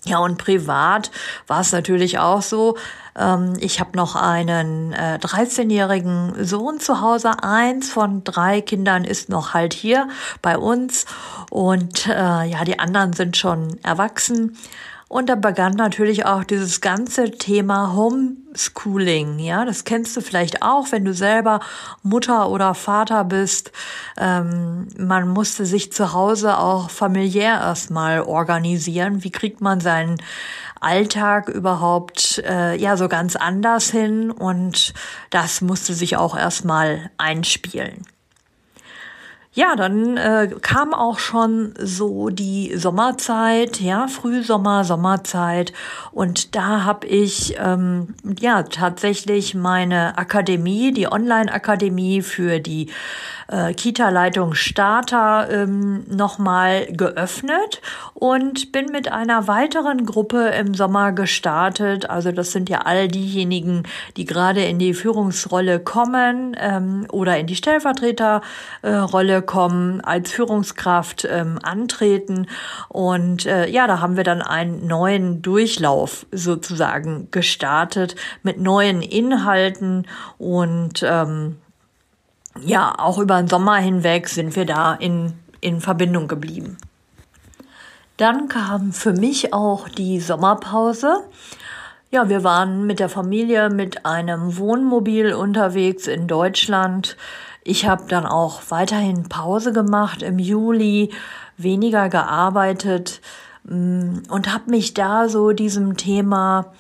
Ja, 0.06 0.20
und 0.20 0.38
privat 0.38 1.10
war 1.48 1.62
es 1.62 1.72
natürlich 1.72 2.20
auch 2.20 2.44
so, 2.44 2.78
ähm, 3.18 3.54
ich 3.60 3.80
habe 3.80 3.98
noch 3.98 4.16
einen 4.16 4.94
äh, 4.94 5.18
13-jährigen 5.20 6.46
Sohn 6.46 6.80
zu 6.80 7.02
Hause. 7.02 7.44
Eins 7.44 7.90
von 7.90 8.24
drei 8.24 8.62
Kindern 8.62 9.04
ist 9.04 9.30
noch 9.30 9.56
halt 9.56 9.74
hier 9.74 10.08
bei 10.44 10.60
uns. 10.60 11.06
Und 11.50 12.08
äh, 12.08 12.44
ja, 12.44 12.64
die 12.66 12.78
anderen 12.78 13.14
sind 13.14 13.36
schon 13.36 13.80
erwachsen. 13.84 14.58
Und 15.08 15.30
da 15.30 15.36
begann 15.36 15.74
natürlich 15.74 16.26
auch 16.26 16.44
dieses 16.44 16.82
ganze 16.82 17.30
Thema 17.30 17.94
Homeschooling. 17.94 19.38
Ja, 19.38 19.64
das 19.64 19.84
kennst 19.84 20.18
du 20.18 20.22
vielleicht 20.22 20.64
auch, 20.64 20.92
wenn 20.92 21.06
du 21.06 21.14
selber 21.14 21.60
Mutter 22.02 22.50
oder 22.50 22.74
Vater 22.74 23.24
bist. 23.24 23.72
Ähm, 24.18 24.88
man 24.98 25.28
musste 25.28 25.66
sich 25.68 25.94
zu 25.94 26.14
Hause 26.14 26.58
auch 26.58 26.90
familiär 26.90 27.54
erstmal 27.54 28.22
organisieren. 28.22 29.24
Wie 29.24 29.32
kriegt 29.32 29.62
man 29.62 29.80
seinen 29.80 30.18
Alltag 30.80 31.50
überhaupt 31.50 32.42
äh, 32.44 32.76
ja 32.76 32.98
so 32.98 33.08
ganz 33.08 33.36
anders 33.36 33.92
hin? 33.92 34.32
Und 34.32 34.94
das 35.30 35.62
musste 35.62 35.94
sich 35.94 36.18
auch 36.18 36.36
erstmal 36.36 37.12
einspielen. 37.18 38.06
Ja, 39.56 39.78
dann 39.78 40.18
äh, 40.18 40.50
kam 40.62 40.94
auch 40.94 41.18
schon 41.18 41.74
so 41.80 42.28
die 42.28 42.74
Sommerzeit, 42.76 43.80
ja, 43.80 44.10
Frühsommer, 44.10 44.84
Sommerzeit. 44.84 45.72
Und 46.12 46.56
da 46.58 46.84
habe 46.84 47.08
ich 47.08 47.56
ähm, 47.58 48.16
ja 48.38 48.64
tatsächlich 48.64 49.56
meine 49.56 50.18
Akademie, 50.18 50.92
die 50.92 51.10
Online-Akademie 51.10 52.22
für 52.22 52.60
die 52.60 52.92
äh, 53.48 53.74
Kita-Leitung 53.74 54.56
Starter 54.56 55.48
ähm, 55.50 56.04
nochmal 56.10 56.88
geöffnet 56.88 57.82
und 58.14 58.74
bin 58.74 58.88
mit 58.92 59.10
einer 59.12 59.48
weiteren 59.48 60.06
Gruppe 60.06 60.50
im 60.60 60.74
Sommer 60.74 61.14
gestartet. 61.14 62.10
Also 62.10 62.34
das 62.34 62.52
sind 62.52 62.70
ja 62.70 62.80
all 62.80 63.08
diejenigen, 63.08 63.84
die 64.18 64.26
gerade 64.26 64.66
in 64.66 64.80
die 64.80 64.94
Führungsrolle 64.94 65.80
kommen 65.80 66.58
ähm, 66.60 67.08
oder 67.10 67.38
in 67.38 67.48
die 67.48 67.56
Stellvertreterrolle 67.56 69.45
kommen, 69.46 70.02
als 70.02 70.32
Führungskraft 70.32 71.28
ähm, 71.30 71.60
antreten. 71.62 72.48
Und 72.90 73.46
äh, 73.46 73.70
ja, 73.70 73.88
da 73.88 74.02
haben 74.02 74.18
wir 74.18 74.24
dann 74.24 74.42
einen 74.42 74.88
neuen 74.88 75.42
Durchlauf 75.42 76.26
sozusagen 76.32 77.30
gestartet 77.32 78.16
mit 78.44 78.60
neuen 78.60 79.02
Inhalten 79.02 80.08
und 80.38 81.04
ähm, 81.04 81.58
ja, 82.64 82.94
auch 82.98 83.18
über 83.18 83.38
den 83.38 83.48
Sommer 83.48 83.76
hinweg 83.78 84.30
sind 84.30 84.56
wir 84.56 84.66
da 84.66 84.94
in, 84.94 85.34
in 85.60 85.82
Verbindung 85.82 86.28
geblieben. 86.28 86.78
Dann 88.18 88.48
kam 88.48 88.94
für 88.94 89.12
mich 89.12 89.54
auch 89.54 89.90
die 89.90 90.22
Sommerpause. 90.22 91.26
Ja, 92.12 92.30
wir 92.30 92.46
waren 92.46 92.88
mit 92.88 93.00
der 93.00 93.10
Familie 93.10 93.70
mit 93.70 94.06
einem 94.06 94.58
Wohnmobil 94.58 95.34
unterwegs 95.34 96.08
in 96.08 96.28
Deutschland. 96.28 97.18
Ich 97.68 97.88
habe 97.88 98.04
dann 98.08 98.28
auch 98.28 98.62
weiterhin 98.70 99.28
Pause 99.28 99.74
gemacht 99.74 100.22
im 100.22 100.38
Juli, 100.38 101.12
weniger 101.58 102.10
gearbeitet 102.10 103.22
mm, 103.64 104.20
und 104.30 104.54
habe 104.54 104.70
mich 104.70 104.94
da 104.94 105.28
so 105.30 105.52
diesem 105.52 105.98
Thema 105.98 106.74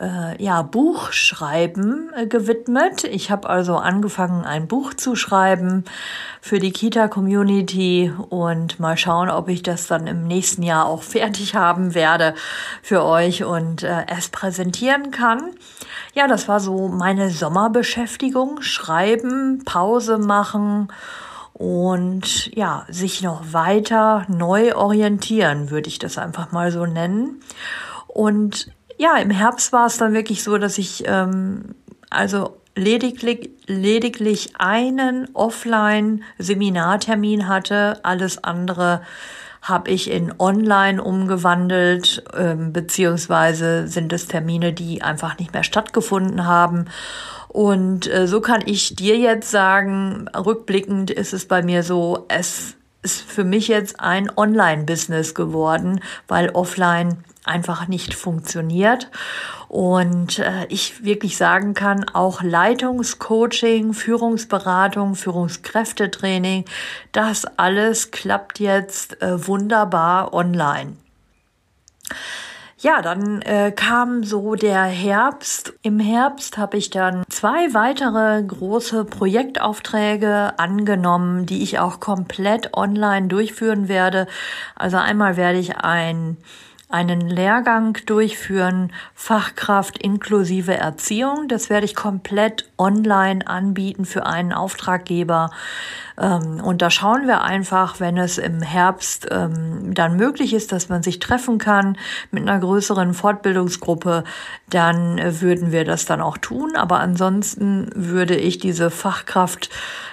äh, 0.00 0.42
ja, 0.42 0.62
Buchschreiben 0.62 2.10
äh, 2.16 2.26
gewidmet. 2.26 3.04
Ich 3.04 3.30
habe 3.30 3.48
also 3.48 3.76
angefangen, 3.76 4.44
ein 4.44 4.66
Buch 4.66 4.94
zu 4.94 5.16
schreiben 5.16 5.84
für 6.40 6.58
die 6.58 6.72
Kita-Community 6.72 8.12
und 8.30 8.80
mal 8.80 8.96
schauen, 8.96 9.30
ob 9.30 9.48
ich 9.48 9.62
das 9.62 9.86
dann 9.86 10.06
im 10.06 10.26
nächsten 10.26 10.62
Jahr 10.62 10.86
auch 10.86 11.02
fertig 11.02 11.54
haben 11.54 11.94
werde 11.94 12.34
für 12.82 13.04
euch 13.04 13.44
und 13.44 13.82
äh, 13.82 14.06
es 14.08 14.28
präsentieren 14.28 15.10
kann. 15.10 15.42
Ja, 16.14 16.26
das 16.26 16.48
war 16.48 16.60
so 16.60 16.88
meine 16.88 17.30
Sommerbeschäftigung. 17.30 18.62
Schreiben, 18.62 19.62
Pause 19.64 20.18
machen 20.18 20.88
und 21.52 22.54
ja, 22.56 22.86
sich 22.88 23.22
noch 23.22 23.52
weiter 23.52 24.24
neu 24.28 24.74
orientieren, 24.74 25.70
würde 25.70 25.88
ich 25.88 25.98
das 25.98 26.18
einfach 26.18 26.50
mal 26.50 26.72
so 26.72 26.86
nennen. 26.86 27.40
Und 28.08 28.72
ja, 29.02 29.16
im 29.16 29.30
Herbst 29.30 29.72
war 29.72 29.86
es 29.86 29.96
dann 29.98 30.14
wirklich 30.14 30.44
so, 30.44 30.58
dass 30.58 30.78
ich 30.78 31.02
ähm, 31.06 31.74
also 32.08 32.60
lediglich, 32.76 33.50
lediglich 33.66 34.52
einen 34.58 35.28
Offline-Seminartermin 35.34 37.48
hatte. 37.48 37.98
Alles 38.04 38.44
andere 38.44 39.02
habe 39.60 39.90
ich 39.90 40.08
in 40.08 40.32
Online 40.38 41.02
umgewandelt, 41.02 42.22
ähm, 42.36 42.72
beziehungsweise 42.72 43.88
sind 43.88 44.12
es 44.12 44.28
Termine, 44.28 44.72
die 44.72 45.02
einfach 45.02 45.36
nicht 45.38 45.52
mehr 45.52 45.64
stattgefunden 45.64 46.46
haben. 46.46 46.84
Und 47.48 48.08
äh, 48.08 48.28
so 48.28 48.40
kann 48.40 48.62
ich 48.64 48.94
dir 48.94 49.18
jetzt 49.18 49.50
sagen, 49.50 50.28
rückblickend 50.28 51.10
ist 51.10 51.32
es 51.32 51.48
bei 51.48 51.64
mir 51.64 51.82
so, 51.82 52.26
es 52.28 52.76
ist 53.02 53.20
für 53.20 53.42
mich 53.42 53.66
jetzt 53.66 53.98
ein 53.98 54.30
Online-Business 54.36 55.34
geworden, 55.34 55.98
weil 56.28 56.50
offline 56.50 57.24
einfach 57.44 57.88
nicht 57.88 58.14
funktioniert. 58.14 59.10
Und 59.68 60.38
äh, 60.38 60.66
ich 60.68 61.04
wirklich 61.04 61.36
sagen 61.36 61.74
kann, 61.74 62.08
auch 62.08 62.42
Leitungscoaching, 62.42 63.94
Führungsberatung, 63.94 65.14
Führungskräftetraining, 65.14 66.64
das 67.12 67.44
alles 67.58 68.10
klappt 68.10 68.60
jetzt 68.60 69.20
äh, 69.22 69.46
wunderbar 69.46 70.34
online. 70.34 70.96
Ja, 72.82 73.00
dann 73.00 73.42
äh, 73.42 73.70
kam 73.70 74.24
so 74.24 74.56
der 74.56 74.82
Herbst. 74.82 75.72
Im 75.82 76.00
Herbst 76.00 76.58
habe 76.58 76.76
ich 76.76 76.90
dann 76.90 77.22
zwei 77.28 77.72
weitere 77.74 78.42
große 78.42 79.04
Projektaufträge 79.04 80.58
angenommen, 80.58 81.46
die 81.46 81.62
ich 81.62 81.78
auch 81.78 82.00
komplett 82.00 82.76
online 82.76 83.28
durchführen 83.28 83.86
werde. 83.86 84.26
Also 84.74 84.96
einmal 84.96 85.36
werde 85.36 85.60
ich 85.60 85.76
ein 85.76 86.38
einen 86.92 87.20
Lehrgang 87.20 87.96
durchführen, 88.06 88.92
Fachkraft 89.14 89.98
inklusive 89.98 90.74
Erziehung. 90.76 91.48
Das 91.48 91.70
werde 91.70 91.86
ich 91.86 91.94
komplett 91.94 92.70
online 92.78 93.46
anbieten 93.46 94.04
für 94.04 94.26
einen 94.26 94.52
Auftraggeber. 94.52 95.50
Ähm, 96.18 96.60
und 96.62 96.82
da 96.82 96.90
schauen 96.90 97.26
wir 97.26 97.42
einfach, 97.42 97.98
wenn 98.00 98.18
es 98.18 98.38
im 98.38 98.60
Herbst 98.62 99.26
ähm, 99.30 99.94
dann 99.94 100.16
möglich 100.16 100.52
ist, 100.52 100.72
dass 100.72 100.88
man 100.88 101.02
sich 101.02 101.18
treffen 101.18 101.58
kann 101.58 101.96
mit 102.30 102.42
einer 102.42 102.58
größeren 102.58 103.14
Fortbildungsgruppe, 103.14 104.24
dann 104.68 105.18
würden 105.40 105.72
wir 105.72 105.84
das 105.84 106.04
dann 106.04 106.20
auch 106.20 106.36
tun. 106.36 106.76
Aber 106.76 107.00
ansonsten 107.00 107.90
würde 107.94 108.36
ich 108.36 108.58
diese 108.58 108.90
Fachkraft 108.90 109.70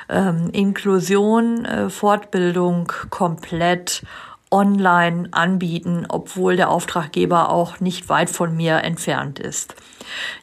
ähm, 0.10 0.50
Inklusion 0.52 1.66
äh, 1.66 1.90
Fortbildung 1.90 2.92
komplett 3.10 4.04
online 4.52 5.30
anbieten, 5.32 6.06
obwohl 6.10 6.56
der 6.56 6.70
Auftraggeber 6.70 7.50
auch 7.50 7.80
nicht 7.80 8.10
weit 8.10 8.30
von 8.30 8.56
mir 8.56 8.84
entfernt 8.84 9.40
ist. 9.40 9.76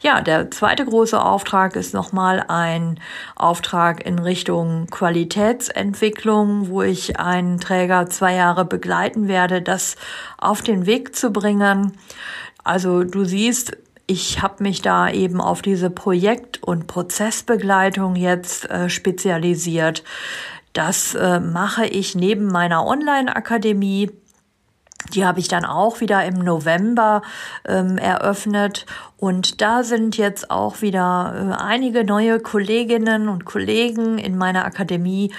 Ja, 0.01 0.21
der 0.21 0.51
zweite 0.51 0.85
große 0.85 1.21
Auftrag 1.21 1.75
ist 1.75 1.93
nochmal 1.93 2.45
ein 2.47 3.01
Auftrag 3.35 4.05
in 4.07 4.19
Richtung 4.19 4.87
Qualitätsentwicklung, 4.91 6.69
wo 6.69 6.83
ich 6.83 7.19
einen 7.19 7.59
Träger 7.59 8.09
zwei 8.09 8.35
Jahre 8.35 8.65
begleiten 8.65 9.27
werde, 9.27 9.63
das 9.63 9.97
auf 10.39 10.63
den 10.63 10.87
Weg 10.87 11.17
zu 11.17 11.33
bringen. 11.33 11.93
Also 12.63 13.03
du 13.03 13.25
siehst, 13.25 13.77
ich 14.07 14.41
habe 14.41 14.63
mich 14.63 14.83
da 14.83 15.11
eben 15.11 15.41
auf 15.41 15.63
diese 15.63 15.91
Projekt- 15.91 16.63
und 16.63 16.87
Prozessbegleitung 16.87 18.15
jetzt 18.15 18.71
äh, 18.71 18.89
spezialisiert. 18.89 20.05
Das 20.77 21.15
äh, 21.15 21.41
mache 21.41 21.87
ich 21.87 22.15
neben 22.15 22.49
meiner 22.49 22.85
Online-Akademie. 22.85 24.11
Die 25.15 25.25
habe 25.25 25.41
ich 25.41 25.49
dann 25.49 25.65
auch 25.65 26.03
wieder 26.03 26.23
im 26.27 26.35
November 26.35 27.23
ähm, 27.67 27.97
eröffnet 27.97 28.85
und 29.19 29.63
da 29.63 29.83
sind 29.83 30.19
jetzt 30.19 30.51
auch 30.51 30.83
wieder 30.83 31.57
äh, 31.59 31.63
einige 31.63 32.05
neue 32.05 32.39
Kolleginnen 32.39 33.31
und 33.31 33.47
Kollegen 33.47 34.19
in 34.19 34.37
meiner 34.37 34.67
Akademie 34.67 35.33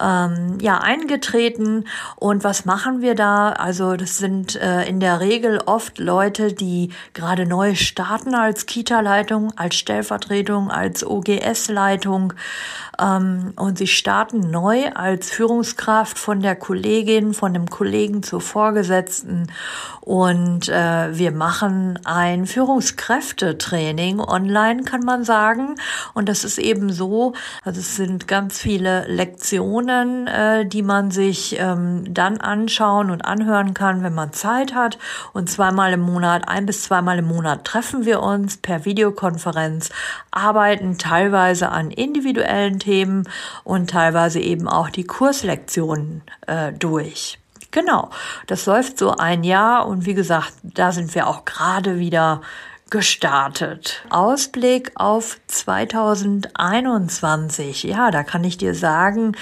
ähm, 0.00 0.58
ja 0.60 0.78
eingetreten. 0.78 1.84
Und 2.16 2.42
was 2.42 2.64
machen 2.64 3.02
wir 3.02 3.14
da? 3.14 3.50
Also 3.50 3.94
das 3.94 4.18
sind 4.18 4.56
äh, 4.56 4.82
in 4.88 4.98
der 4.98 5.20
Regel 5.20 5.60
oft 5.64 5.98
Leute, 5.98 6.52
die 6.52 6.90
gerade 7.14 7.46
neu 7.46 7.76
starten 7.76 8.34
als 8.34 8.66
Kita-Leitung, 8.66 9.52
als 9.56 9.76
Stellvertretung, 9.76 10.70
als 10.70 11.06
OGS-Leitung. 11.06 12.32
Ähm, 13.00 13.52
und 13.54 13.78
sie 13.78 13.86
starten 13.86 14.50
neu 14.50 14.90
als 14.94 15.30
Führungskraft 15.30 16.18
von 16.18 16.40
der 16.40 16.56
Kollegin, 16.56 17.32
von 17.32 17.54
dem 17.54 17.70
Kollegen 17.70 18.24
zur 18.24 18.40
Vorgesetzten. 18.40 19.52
Und 20.00 20.68
äh, 20.68 21.16
wir 21.16 21.30
machen 21.30 21.98
ein 22.04 22.46
Führungskräftetraining 23.20 24.20
online, 24.20 24.82
kann 24.84 25.02
man 25.04 25.24
sagen. 25.24 25.76
Und 26.14 26.28
das 26.28 26.44
ist 26.44 26.58
eben 26.58 26.92
so, 26.92 27.34
also 27.64 27.80
es 27.80 27.96
sind 27.96 28.26
ganz 28.26 28.58
viele 28.58 29.06
Lektionen, 29.06 30.26
äh, 30.26 30.66
die 30.66 30.82
man 30.82 31.10
sich 31.10 31.58
ähm, 31.58 32.04
dann 32.12 32.38
anschauen 32.38 33.10
und 33.10 33.24
anhören 33.24 33.74
kann, 33.74 34.02
wenn 34.02 34.14
man 34.14 34.32
Zeit 34.32 34.74
hat. 34.74 34.98
Und 35.32 35.50
zweimal 35.50 35.92
im 35.92 36.00
Monat, 36.00 36.48
ein 36.48 36.66
bis 36.66 36.82
zweimal 36.82 37.18
im 37.18 37.28
Monat 37.28 37.64
treffen 37.64 38.04
wir 38.04 38.22
uns 38.22 38.56
per 38.56 38.84
Videokonferenz, 38.84 39.90
arbeiten 40.30 40.98
teilweise 40.98 41.70
an 41.70 41.90
individuellen 41.90 42.78
Themen 42.78 43.28
und 43.64 43.90
teilweise 43.90 44.40
eben 44.40 44.68
auch 44.68 44.90
die 44.90 45.04
Kurslektionen 45.04 46.22
äh, 46.46 46.72
durch. 46.72 47.38
Genau, 47.72 48.10
das 48.48 48.66
läuft 48.66 48.98
so 48.98 49.12
ein 49.12 49.44
Jahr 49.44 49.86
und 49.86 50.04
wie 50.04 50.14
gesagt, 50.14 50.54
da 50.62 50.90
sind 50.90 51.14
wir 51.14 51.28
auch 51.28 51.44
gerade 51.44 52.00
wieder 52.00 52.40
gestartet. 52.90 54.02
Ausblick 54.10 54.92
auf 54.96 55.40
2021. 55.46 57.84
Ja, 57.84 58.10
da 58.10 58.24
kann 58.24 58.44
ich 58.44 58.58
dir 58.58 58.74
sagen, 58.74 59.36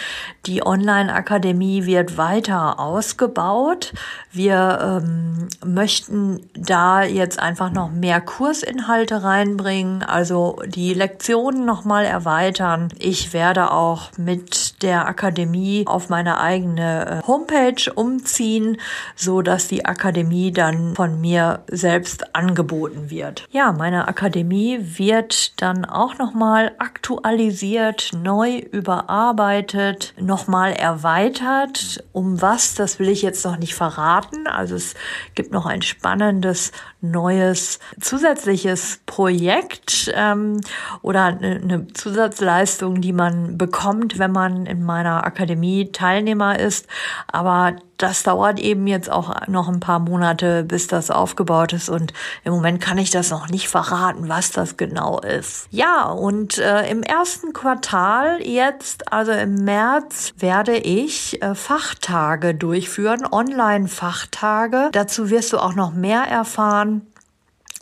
die 0.47 0.65
Online-Akademie 0.65 1.87
wird 1.87 2.17
weiter 2.19 2.79
ausgebaut. 2.79 3.95
Wir 4.31 5.01
ähm, 5.03 5.49
möchten 5.65 6.49
da 6.55 7.03
jetzt 7.03 7.39
einfach 7.39 7.73
noch 7.73 7.91
mehr 7.91 8.21
Kursinhalte 8.21 9.23
reinbringen, 9.23 10.03
also 10.03 10.61
die 10.67 10.93
Lektionen 10.95 11.65
nochmal 11.65 12.05
erweitern. 12.05 12.89
Ich 12.99 13.33
werde 13.33 13.73
auch 13.73 14.11
mit 14.17 14.83
der 14.83 15.07
Akademie 15.07 15.85
auf 15.87 16.09
meine 16.09 16.41
eigene 16.41 17.23
äh, 17.23 17.27
Homepage 17.27 17.93
umziehen, 17.95 18.79
so 19.17 19.43
dass 19.43 19.69
die 19.69 19.87
Akademie 19.87 20.53
dann 20.53 20.95
von 20.95 21.21
mir 21.21 21.63
selbst 21.71 22.35
angeboten 22.35 23.11
wird. 23.11 23.38
Ja, 23.51 23.73
meine 23.73 24.09
Akademie 24.09 24.79
wird 24.81 25.61
dann 25.63 25.85
auch 25.85 26.19
nochmal 26.19 26.73
aktualisiert, 26.79 28.11
neu 28.15 28.59
überarbeitet, 28.59 30.15
nochmal 30.19 30.73
erweitert. 30.73 32.05
Um 32.13 32.41
was, 32.41 32.75
das 32.75 32.99
will 32.99 33.09
ich 33.09 33.23
jetzt 33.23 33.45
noch 33.45 33.59
nicht 33.59 33.75
verraten. 33.75 34.47
Also 34.47 34.75
es 34.75 34.95
gibt 35.35 35.53
noch 35.53 35.67
ein 35.67 35.83
spannendes 35.83 36.73
neues 37.01 37.79
zusätzliches 38.01 39.01
Projekt 39.07 40.11
ähm, 40.15 40.61
oder 41.03 41.25
eine, 41.25 41.57
eine 41.57 41.87
Zusatzleistung, 41.89 43.01
die 43.01 43.13
man 43.13 43.57
bekommt, 43.57 44.19
wenn 44.19 44.33
man 44.33 44.67
in 44.67 44.85
meiner 44.85 45.25
Akademie 45.25 45.93
Teilnehmer 45.93 46.59
ist. 46.59 46.87
Aber 47.29 47.77
das 47.99 48.23
dauert 48.23 48.61
eben 48.61 48.87
jetzt 48.87 49.11
auch 49.11 49.49
noch 49.49 49.69
ein 49.69 49.81
paar 49.81 49.99
Monate, 49.99 50.63
bis 50.63 50.87
das 50.87 51.11
aufgebaut 51.11 51.73
ist. 51.73 51.89
Und 51.89 52.13
im 52.45 52.53
Moment 52.53 52.81
kann 52.81 52.97
ich 52.97 53.11
das 53.11 53.31
noch 53.31 53.49
nicht 53.49 53.69
verraten, 53.69 54.29
was 54.29 54.53
das 54.53 54.77
genau 54.77 55.19
ist. 55.19 55.67
Ja, 55.71 56.05
und 56.05 56.59
äh, 56.59 56.89
im 56.89 57.03
ersten 57.03 57.53
Quartal 57.53 58.41
jetzt, 58.41 59.13
also 59.13 59.33
im 59.33 59.65
März, 59.65 60.33
werde 60.39 60.77
ich 60.77 61.43
äh, 61.43 61.55
Fachtage 61.55 62.55
durchführen, 62.55 63.27
Online-Fachtage. 63.31 64.91
Dazu 64.93 65.29
wirst 65.31 65.53
du 65.53 65.59
auch 65.59 65.75
noch 65.75 65.93
mehr 65.93 66.23
erfahren. 66.23 66.98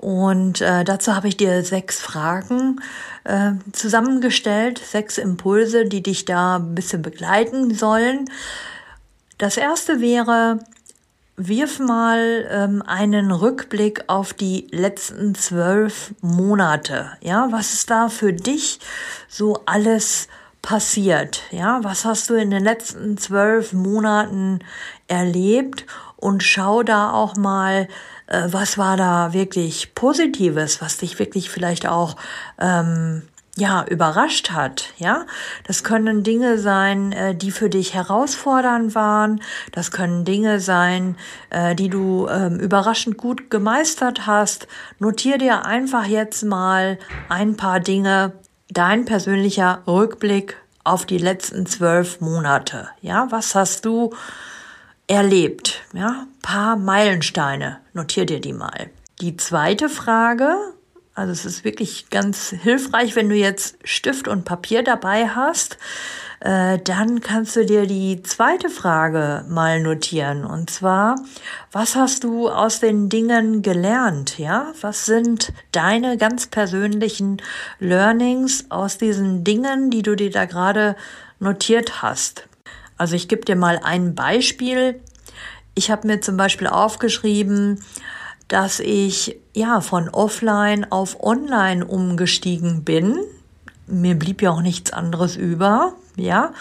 und 0.00 0.62
äh, 0.62 0.82
dazu 0.82 1.14
habe 1.14 1.28
ich 1.28 1.36
dir 1.36 1.62
sechs 1.62 2.00
Fragen 2.00 2.80
äh, 3.24 3.52
zusammengestellt, 3.72 4.78
sechs 4.78 5.18
Impulse, 5.18 5.84
die 5.84 6.02
dich 6.02 6.24
da 6.24 6.56
ein 6.56 6.74
bisschen 6.74 7.02
begleiten 7.02 7.74
sollen. 7.74 8.24
Das 9.36 9.58
erste 9.58 10.00
wäre, 10.00 10.60
wirf 11.36 11.80
mal 11.80 12.48
ähm, 12.50 12.82
einen 12.86 13.30
Rückblick 13.30 14.04
auf 14.06 14.32
die 14.32 14.68
letzten 14.70 15.34
zwölf 15.34 16.14
Monate. 16.22 17.10
Ja, 17.20 17.48
was 17.50 17.74
ist 17.74 17.90
da 17.90 18.08
für 18.08 18.32
dich 18.32 18.80
so 19.28 19.60
alles 19.66 20.28
passiert? 20.62 21.42
Ja, 21.50 21.80
was 21.82 22.06
hast 22.06 22.30
du 22.30 22.34
in 22.36 22.50
den 22.50 22.64
letzten 22.64 23.18
zwölf 23.18 23.74
Monaten 23.74 24.60
erlebt? 25.08 25.84
Und 26.16 26.42
schau 26.42 26.82
da 26.82 27.12
auch 27.12 27.36
mal, 27.36 27.86
äh, 28.30 28.44
was 28.46 28.78
war 28.78 28.96
da 28.96 29.32
wirklich 29.32 29.94
Positives, 29.94 30.80
was 30.80 30.96
dich 30.96 31.18
wirklich 31.18 31.50
vielleicht 31.50 31.86
auch 31.86 32.16
ähm, 32.58 33.22
ja, 33.56 33.84
überrascht 33.84 34.52
hat, 34.52 34.94
ja. 34.96 35.26
Das 35.66 35.84
können 35.84 36.22
Dinge 36.22 36.58
sein, 36.58 37.12
äh, 37.12 37.34
die 37.34 37.50
für 37.50 37.68
dich 37.68 37.94
herausfordernd 37.94 38.94
waren. 38.94 39.42
Das 39.72 39.90
können 39.90 40.24
Dinge 40.24 40.60
sein, 40.60 41.16
äh, 41.50 41.74
die 41.74 41.88
du 41.88 42.28
ähm, 42.28 42.58
überraschend 42.58 43.18
gut 43.18 43.50
gemeistert 43.50 44.26
hast. 44.26 44.66
Notier 44.98 45.36
dir 45.36 45.66
einfach 45.66 46.06
jetzt 46.06 46.42
mal 46.44 46.98
ein 47.28 47.56
paar 47.56 47.80
Dinge, 47.80 48.32
dein 48.68 49.04
persönlicher 49.04 49.82
Rückblick 49.86 50.56
auf 50.84 51.04
die 51.04 51.18
letzten 51.18 51.66
zwölf 51.66 52.20
Monate. 52.20 52.88
Ja, 53.02 53.26
was 53.30 53.54
hast 53.54 53.84
du 53.84 54.14
erlebt? 55.06 55.82
Ja, 55.92 56.26
paar 56.40 56.76
Meilensteine. 56.76 57.79
Notier 57.92 58.26
dir 58.26 58.40
die 58.40 58.52
mal. 58.52 58.90
Die 59.20 59.36
zweite 59.36 59.88
Frage, 59.88 60.56
also 61.14 61.32
es 61.32 61.44
ist 61.44 61.64
wirklich 61.64 62.08
ganz 62.10 62.50
hilfreich, 62.50 63.16
wenn 63.16 63.28
du 63.28 63.34
jetzt 63.34 63.76
Stift 63.84 64.28
und 64.28 64.44
Papier 64.44 64.82
dabei 64.82 65.28
hast. 65.28 65.76
Äh, 66.40 66.78
dann 66.78 67.20
kannst 67.20 67.56
du 67.56 67.66
dir 67.66 67.86
die 67.86 68.22
zweite 68.22 68.70
Frage 68.70 69.44
mal 69.48 69.82
notieren. 69.82 70.44
Und 70.44 70.70
zwar, 70.70 71.16
was 71.72 71.96
hast 71.96 72.24
du 72.24 72.48
aus 72.48 72.80
den 72.80 73.10
Dingen 73.10 73.60
gelernt? 73.60 74.38
Ja, 74.38 74.72
was 74.80 75.04
sind 75.04 75.52
deine 75.72 76.16
ganz 76.16 76.46
persönlichen 76.46 77.42
Learnings 77.78 78.70
aus 78.70 78.96
diesen 78.96 79.44
Dingen, 79.44 79.90
die 79.90 80.02
du 80.02 80.14
dir 80.14 80.30
da 80.30 80.46
gerade 80.46 80.96
notiert 81.40 82.00
hast? 82.00 82.48
Also 82.96 83.16
ich 83.16 83.28
gebe 83.28 83.44
dir 83.44 83.56
mal 83.56 83.80
ein 83.82 84.14
Beispiel. 84.14 85.00
Ich 85.80 85.90
habe 85.90 86.06
mir 86.06 86.20
zum 86.20 86.36
Beispiel 86.36 86.66
aufgeschrieben, 86.66 87.82
dass 88.48 88.80
ich 88.80 89.40
ja 89.54 89.80
von 89.80 90.10
offline 90.10 90.84
auf 90.92 91.22
online 91.22 91.86
umgestiegen 91.86 92.84
bin. 92.84 93.18
Mir 93.86 94.14
blieb 94.14 94.42
ja 94.42 94.50
auch 94.50 94.60
nichts 94.60 94.92
anderes 94.92 95.36
über, 95.36 95.94
ja. 96.16 96.52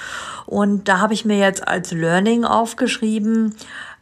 Und 0.45 0.87
da 0.87 0.99
habe 0.99 1.13
ich 1.13 1.25
mir 1.25 1.37
jetzt 1.37 1.67
als 1.67 1.91
Learning 1.91 2.45
aufgeschrieben, 2.45 3.55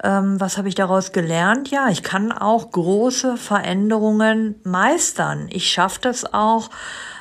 ähm, 0.03 0.39
was 0.39 0.59
habe 0.59 0.69
ich 0.69 0.75
daraus 0.75 1.13
gelernt? 1.13 1.71
Ja, 1.71 1.89
ich 1.89 2.03
kann 2.03 2.31
auch 2.31 2.69
große 2.69 3.37
Veränderungen 3.37 4.53
meistern. 4.65 5.47
Ich 5.49 5.71
schaffe 5.71 5.99
das 5.99 6.31
auch. 6.31 6.69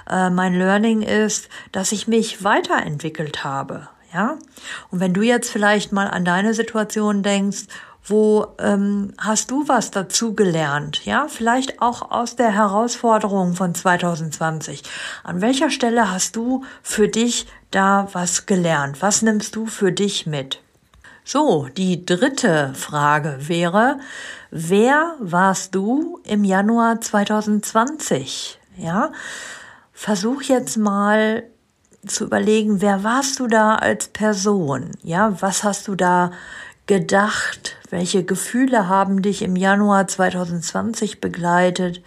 Äh, 0.06 0.28
mein 0.28 0.52
Learning 0.52 1.00
ist, 1.00 1.48
dass 1.72 1.92
ich 1.92 2.08
mich 2.08 2.44
weiterentwickelt 2.44 3.42
habe. 3.42 3.88
Ja, 4.16 4.38
und 4.90 5.00
wenn 5.00 5.12
du 5.12 5.20
jetzt 5.20 5.50
vielleicht 5.50 5.92
mal 5.92 6.08
an 6.08 6.24
deine 6.24 6.54
Situation 6.54 7.22
denkst 7.22 7.66
wo 8.08 8.54
ähm, 8.60 9.14
hast 9.18 9.50
du 9.50 9.66
was 9.66 9.90
dazu 9.90 10.34
gelernt? 10.34 11.04
Ja, 11.04 11.26
vielleicht 11.28 11.82
auch 11.82 12.12
aus 12.12 12.36
der 12.36 12.52
Herausforderung 12.52 13.54
von 13.54 13.74
2020. 13.74 14.84
An 15.24 15.40
welcher 15.40 15.70
Stelle 15.70 16.08
hast 16.08 16.36
du 16.36 16.64
für 16.82 17.08
dich 17.08 17.48
da 17.72 18.06
was 18.12 18.46
gelernt? 18.46 19.02
Was 19.02 19.22
nimmst 19.22 19.56
du 19.56 19.66
für 19.66 19.90
dich 19.90 20.24
mit? 20.24 20.60
So, 21.24 21.66
die 21.76 22.06
dritte 22.06 22.72
Frage 22.74 23.36
wäre, 23.40 23.98
wer 24.52 25.16
warst 25.18 25.74
du 25.74 26.20
im 26.22 26.44
Januar 26.44 27.00
2020? 27.00 28.60
Ja, 28.76 29.10
versuch 29.92 30.42
jetzt 30.42 30.76
mal 30.76 31.42
zu 32.06 32.24
überlegen, 32.24 32.80
wer 32.80 33.04
warst 33.04 33.40
du 33.40 33.46
da 33.46 33.76
als 33.76 34.08
Person? 34.08 34.90
Ja, 35.02 35.40
was 35.40 35.64
hast 35.64 35.88
du 35.88 35.94
da 35.94 36.30
gedacht? 36.86 37.76
Welche 37.90 38.24
Gefühle 38.24 38.88
haben 38.88 39.22
dich 39.22 39.42
im 39.42 39.56
Januar 39.56 40.06
2020 40.06 41.20
begleitet? 41.20 42.02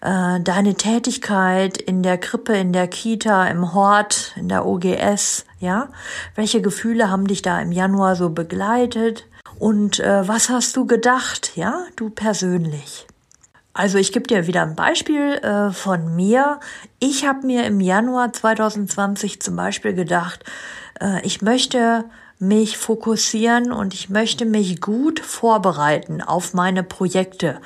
Äh, 0.00 0.40
deine 0.40 0.74
Tätigkeit 0.74 1.76
in 1.78 2.02
der 2.02 2.18
Krippe, 2.18 2.54
in 2.54 2.72
der 2.72 2.88
Kita, 2.88 3.46
im 3.46 3.72
Hort, 3.72 4.32
in 4.36 4.48
der 4.48 4.66
OGS, 4.66 5.44
ja? 5.60 5.88
Welche 6.34 6.60
Gefühle 6.60 7.08
haben 7.10 7.26
dich 7.26 7.42
da 7.42 7.60
im 7.60 7.72
Januar 7.72 8.16
so 8.16 8.30
begleitet? 8.30 9.26
Und 9.58 10.00
äh, 10.00 10.26
was 10.26 10.48
hast 10.48 10.76
du 10.76 10.86
gedacht, 10.86 11.52
ja, 11.56 11.84
du 11.94 12.10
persönlich? 12.10 13.06
Also 13.74 13.98
ich 13.98 14.12
gebe 14.12 14.26
dir 14.26 14.46
wieder 14.46 14.62
ein 14.62 14.76
Beispiel 14.76 15.34
äh, 15.34 15.70
von 15.70 16.14
mir. 16.14 16.60
Ich 16.98 17.26
habe 17.26 17.46
mir 17.46 17.64
im 17.64 17.80
Januar 17.80 18.32
2020 18.32 19.40
zum 19.40 19.56
Beispiel 19.56 19.94
gedacht, 19.94 20.44
äh, 21.00 21.24
ich 21.26 21.40
möchte 21.40 22.04
mich 22.42 22.76
fokussieren 22.76 23.70
und 23.70 23.94
ich 23.94 24.10
möchte 24.10 24.44
mich 24.44 24.80
gut 24.80 25.20
vorbereiten 25.20 26.20
auf 26.20 26.54
meine 26.54 26.82
Projekte, 26.82 27.60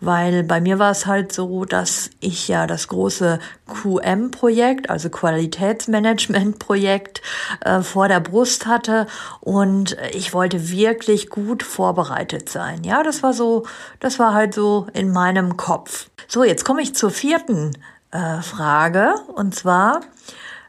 weil 0.00 0.42
bei 0.42 0.58
mir 0.58 0.78
war 0.78 0.90
es 0.90 1.04
halt 1.04 1.34
so, 1.34 1.66
dass 1.66 2.08
ich 2.20 2.48
ja 2.48 2.66
das 2.66 2.88
große 2.88 3.38
QM-Projekt, 3.66 4.88
also 4.88 5.10
Qualitätsmanagement-Projekt 5.10 7.20
äh, 7.60 7.82
vor 7.82 8.08
der 8.08 8.20
Brust 8.20 8.64
hatte 8.64 9.06
und 9.40 9.98
ich 10.14 10.32
wollte 10.32 10.70
wirklich 10.70 11.28
gut 11.28 11.62
vorbereitet 11.62 12.48
sein. 12.48 12.84
Ja, 12.84 13.02
das 13.02 13.22
war 13.22 13.34
so, 13.34 13.66
das 14.00 14.18
war 14.18 14.32
halt 14.32 14.54
so 14.54 14.86
in 14.94 15.12
meinem 15.12 15.58
Kopf. 15.58 16.08
So, 16.26 16.42
jetzt 16.42 16.64
komme 16.64 16.80
ich 16.80 16.94
zur 16.94 17.10
vierten 17.10 17.76
äh, 18.12 18.40
Frage 18.40 19.14
und 19.34 19.54
zwar, 19.54 20.00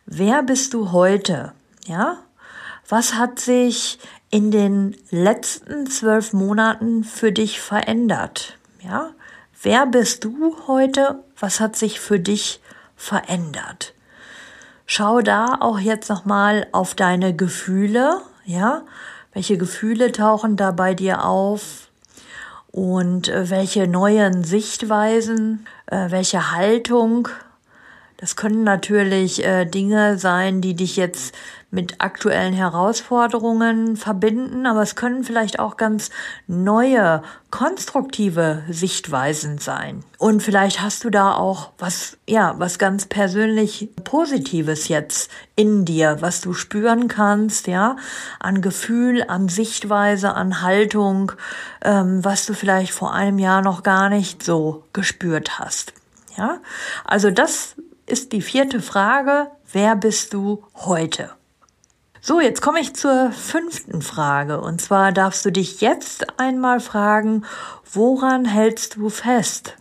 wer 0.05 0.43
bist 0.43 0.73
du 0.73 0.91
heute? 0.91 1.53
Ja, 1.87 2.17
was 2.87 3.15
hat 3.15 3.39
sich 3.39 3.99
in 4.29 4.51
den 4.51 4.95
letzten 5.09 5.87
zwölf 5.87 6.33
Monaten 6.33 7.03
für 7.03 7.31
dich 7.31 7.61
verändert? 7.61 8.57
Ja, 8.81 9.11
wer 9.61 9.85
bist 9.85 10.23
du 10.23 10.55
heute? 10.67 11.23
Was 11.39 11.59
hat 11.59 11.75
sich 11.75 11.99
für 11.99 12.19
dich 12.19 12.61
verändert? 12.95 13.93
Schau 14.85 15.21
da 15.21 15.57
auch 15.59 15.79
jetzt 15.79 16.09
nochmal 16.09 16.67
auf 16.71 16.93
deine 16.93 17.35
Gefühle, 17.35 18.21
ja? 18.45 18.83
Welche 19.33 19.57
Gefühle 19.57 20.11
tauchen 20.11 20.57
da 20.57 20.71
bei 20.71 20.93
dir 20.93 21.25
auf? 21.25 21.89
Und 22.71 23.29
äh, 23.29 23.49
welche 23.49 23.87
neuen 23.87 24.43
Sichtweisen, 24.43 25.65
äh, 25.87 26.11
welche 26.11 26.51
Haltung 26.51 27.29
das 28.17 28.35
können 28.35 28.63
natürlich 28.63 29.43
äh, 29.43 29.65
Dinge 29.65 30.17
sein, 30.17 30.61
die 30.61 30.75
dich 30.75 30.95
jetzt 30.95 31.35
mit 31.73 32.01
aktuellen 32.01 32.53
Herausforderungen 32.53 33.97
verbinden, 33.97 34.67
aber 34.67 34.83
es 34.83 34.95
können 34.95 35.23
vielleicht 35.23 35.57
auch 35.57 35.75
ganz 35.75 36.11
neue, 36.45 37.23
konstruktive 37.49 38.63
Sichtweisen 38.69 39.57
sein. 39.57 40.03
Und 40.19 40.43
vielleicht 40.43 40.81
hast 40.81 41.03
du 41.03 41.09
da 41.09 41.33
auch 41.33 41.71
was, 41.79 42.17
ja, 42.29 42.53
was 42.59 42.77
ganz 42.77 43.07
persönlich 43.07 43.89
Positives 44.03 44.87
jetzt 44.87 45.31
in 45.55 45.83
dir, 45.83 46.17
was 46.19 46.41
du 46.41 46.53
spüren 46.53 47.07
kannst, 47.07 47.65
ja, 47.65 47.95
an 48.39 48.61
Gefühl, 48.61 49.25
an 49.27 49.49
Sichtweise, 49.49 50.35
an 50.35 50.61
Haltung, 50.61 51.31
ähm, 51.83 52.23
was 52.23 52.45
du 52.45 52.53
vielleicht 52.53 52.93
vor 52.93 53.15
einem 53.15 53.39
Jahr 53.39 53.63
noch 53.63 53.81
gar 53.81 54.09
nicht 54.09 54.43
so 54.43 54.83
gespürt 54.93 55.57
hast. 55.57 55.93
Ja, 56.37 56.59
also 57.05 57.29
das 57.29 57.75
ist 58.05 58.31
die 58.31 58.41
vierte 58.41 58.81
Frage, 58.81 59.47
wer 59.71 59.95
bist 59.95 60.33
du 60.33 60.63
heute? 60.75 61.31
So, 62.21 62.39
jetzt 62.39 62.61
komme 62.61 62.79
ich 62.79 62.95
zur 62.95 63.31
fünften 63.31 64.01
Frage. 64.01 64.61
Und 64.61 64.79
zwar 64.81 65.11
darfst 65.11 65.43
du 65.45 65.51
dich 65.51 65.81
jetzt 65.81 66.39
einmal 66.39 66.79
fragen, 66.79 67.43
woran 67.91 68.45
hältst 68.45 68.95
du 68.95 69.09
fest? 69.09 69.75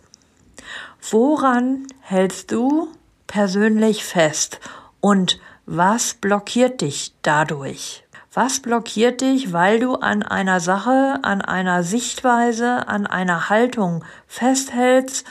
Woran 1.09 1.87
hältst 2.01 2.51
du 2.51 2.89
persönlich 3.27 4.03
fest? 4.03 4.59
Und 4.99 5.39
was 5.65 6.15
blockiert 6.15 6.81
dich 6.81 7.13
dadurch? 7.21 8.03
Was 8.33 8.59
blockiert 8.59 9.21
dich, 9.21 9.53
weil 9.53 9.79
du 9.79 9.95
an 9.95 10.23
einer 10.23 10.59
Sache, 10.59 11.19
an 11.21 11.41
einer 11.41 11.83
Sichtweise, 11.83 12.87
an 12.87 13.05
einer 13.05 13.49
Haltung 13.49 14.03
festhältst 14.27 15.25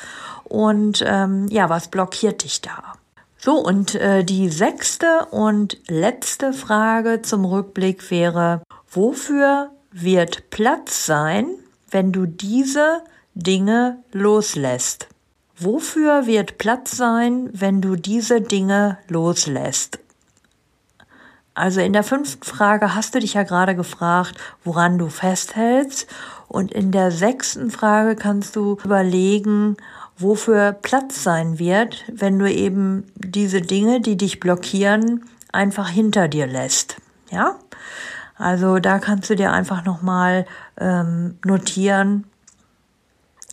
und 0.52 1.02
ähm, 1.06 1.48
ja, 1.48 1.70
was 1.70 1.88
blockiert 1.88 2.44
dich 2.44 2.60
da? 2.60 2.92
So, 3.38 3.54
und 3.54 3.94
äh, 3.94 4.22
die 4.22 4.50
sechste 4.50 5.24
und 5.30 5.78
letzte 5.88 6.52
Frage 6.52 7.22
zum 7.22 7.46
Rückblick 7.46 8.10
wäre, 8.10 8.62
wofür 8.90 9.70
wird 9.90 10.50
Platz 10.50 11.06
sein, 11.06 11.46
wenn 11.90 12.12
du 12.12 12.26
diese 12.26 13.00
Dinge 13.34 14.02
loslässt? 14.12 15.08
Wofür 15.56 16.26
wird 16.26 16.58
Platz 16.58 16.98
sein, 16.98 17.48
wenn 17.54 17.80
du 17.80 17.96
diese 17.96 18.42
Dinge 18.42 18.98
loslässt? 19.08 20.00
Also 21.54 21.80
in 21.80 21.94
der 21.94 22.04
fünften 22.04 22.44
Frage 22.44 22.94
hast 22.94 23.14
du 23.14 23.20
dich 23.20 23.34
ja 23.34 23.42
gerade 23.42 23.74
gefragt, 23.74 24.36
woran 24.64 24.98
du 24.98 25.08
festhältst. 25.08 26.08
Und 26.46 26.72
in 26.72 26.92
der 26.92 27.10
sechsten 27.10 27.70
Frage 27.70 28.16
kannst 28.16 28.56
du 28.56 28.76
überlegen, 28.84 29.78
wofür 30.18 30.72
Platz 30.72 31.22
sein 31.22 31.58
wird, 31.58 32.04
wenn 32.12 32.38
du 32.38 32.50
eben 32.50 33.04
diese 33.16 33.60
Dinge, 33.60 34.00
die 34.00 34.16
dich 34.16 34.40
blockieren, 34.40 35.24
einfach 35.52 35.88
hinter 35.88 36.28
dir 36.28 36.46
lässt. 36.46 36.96
Ja, 37.30 37.56
also 38.36 38.78
da 38.78 38.98
kannst 38.98 39.30
du 39.30 39.36
dir 39.36 39.52
einfach 39.52 39.84
nochmal 39.84 40.46
ähm, 40.78 41.38
notieren, 41.44 42.24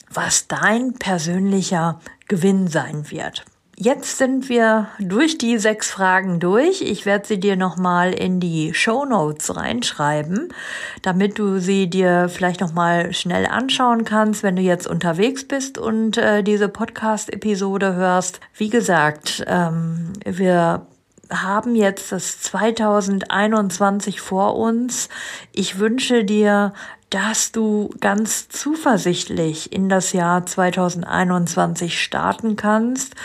was 0.10 0.48
dein 0.48 0.94
persönlicher 0.94 2.00
Gewinn 2.28 2.68
sein 2.68 3.12
wird. 3.12 3.46
Jetzt 3.82 4.18
sind 4.18 4.50
wir 4.50 4.90
durch 5.00 5.38
die 5.38 5.58
sechs 5.58 5.90
Fragen 5.90 6.42
durch. 6.42 6.82
Ich 6.82 7.06
werde 7.06 7.26
sie 7.26 7.40
dir 7.40 7.56
nochmal 7.56 8.12
in 8.12 8.42
die 8.42 8.74
Show 8.74 9.06
Notes 9.06 9.56
reinschreiben, 9.56 10.54
damit 11.02 11.40
du 11.40 11.60
sie 11.60 11.90
dir 11.90 12.28
vielleicht 12.28 12.60
nochmal 12.60 13.14
schnell 13.14 13.46
anschauen 13.46 14.04
kannst, 14.04 14.44
wenn 14.44 14.58
du 14.58 14.62
jetzt 14.62 14.86
unterwegs 14.86 15.48
bist 15.48 15.78
und 15.78 16.18
äh, 16.18 16.44
diese 16.44 16.68
Podcast-Episode 16.68 17.96
hörst. 17.96 18.42
Wie 18.54 18.70
gesagt, 18.70 19.46
ähm, 19.48 20.12
wir 20.26 20.86
haben 21.30 21.74
jetzt 21.74 22.12
das 22.12 22.42
2021 22.42 24.20
vor 24.20 24.58
uns. 24.58 25.08
Ich 25.54 25.80
wünsche 25.80 26.26
dir 26.26 26.74
dass 27.10 27.52
du 27.52 27.90
ganz 28.00 28.50
zuversichtlich 28.50 29.74
in 29.74 29.90
das 29.90 30.14
Jahr 30.14 30.46
2021 30.46 32.02
starten 32.02 32.56
kannst 32.56 33.16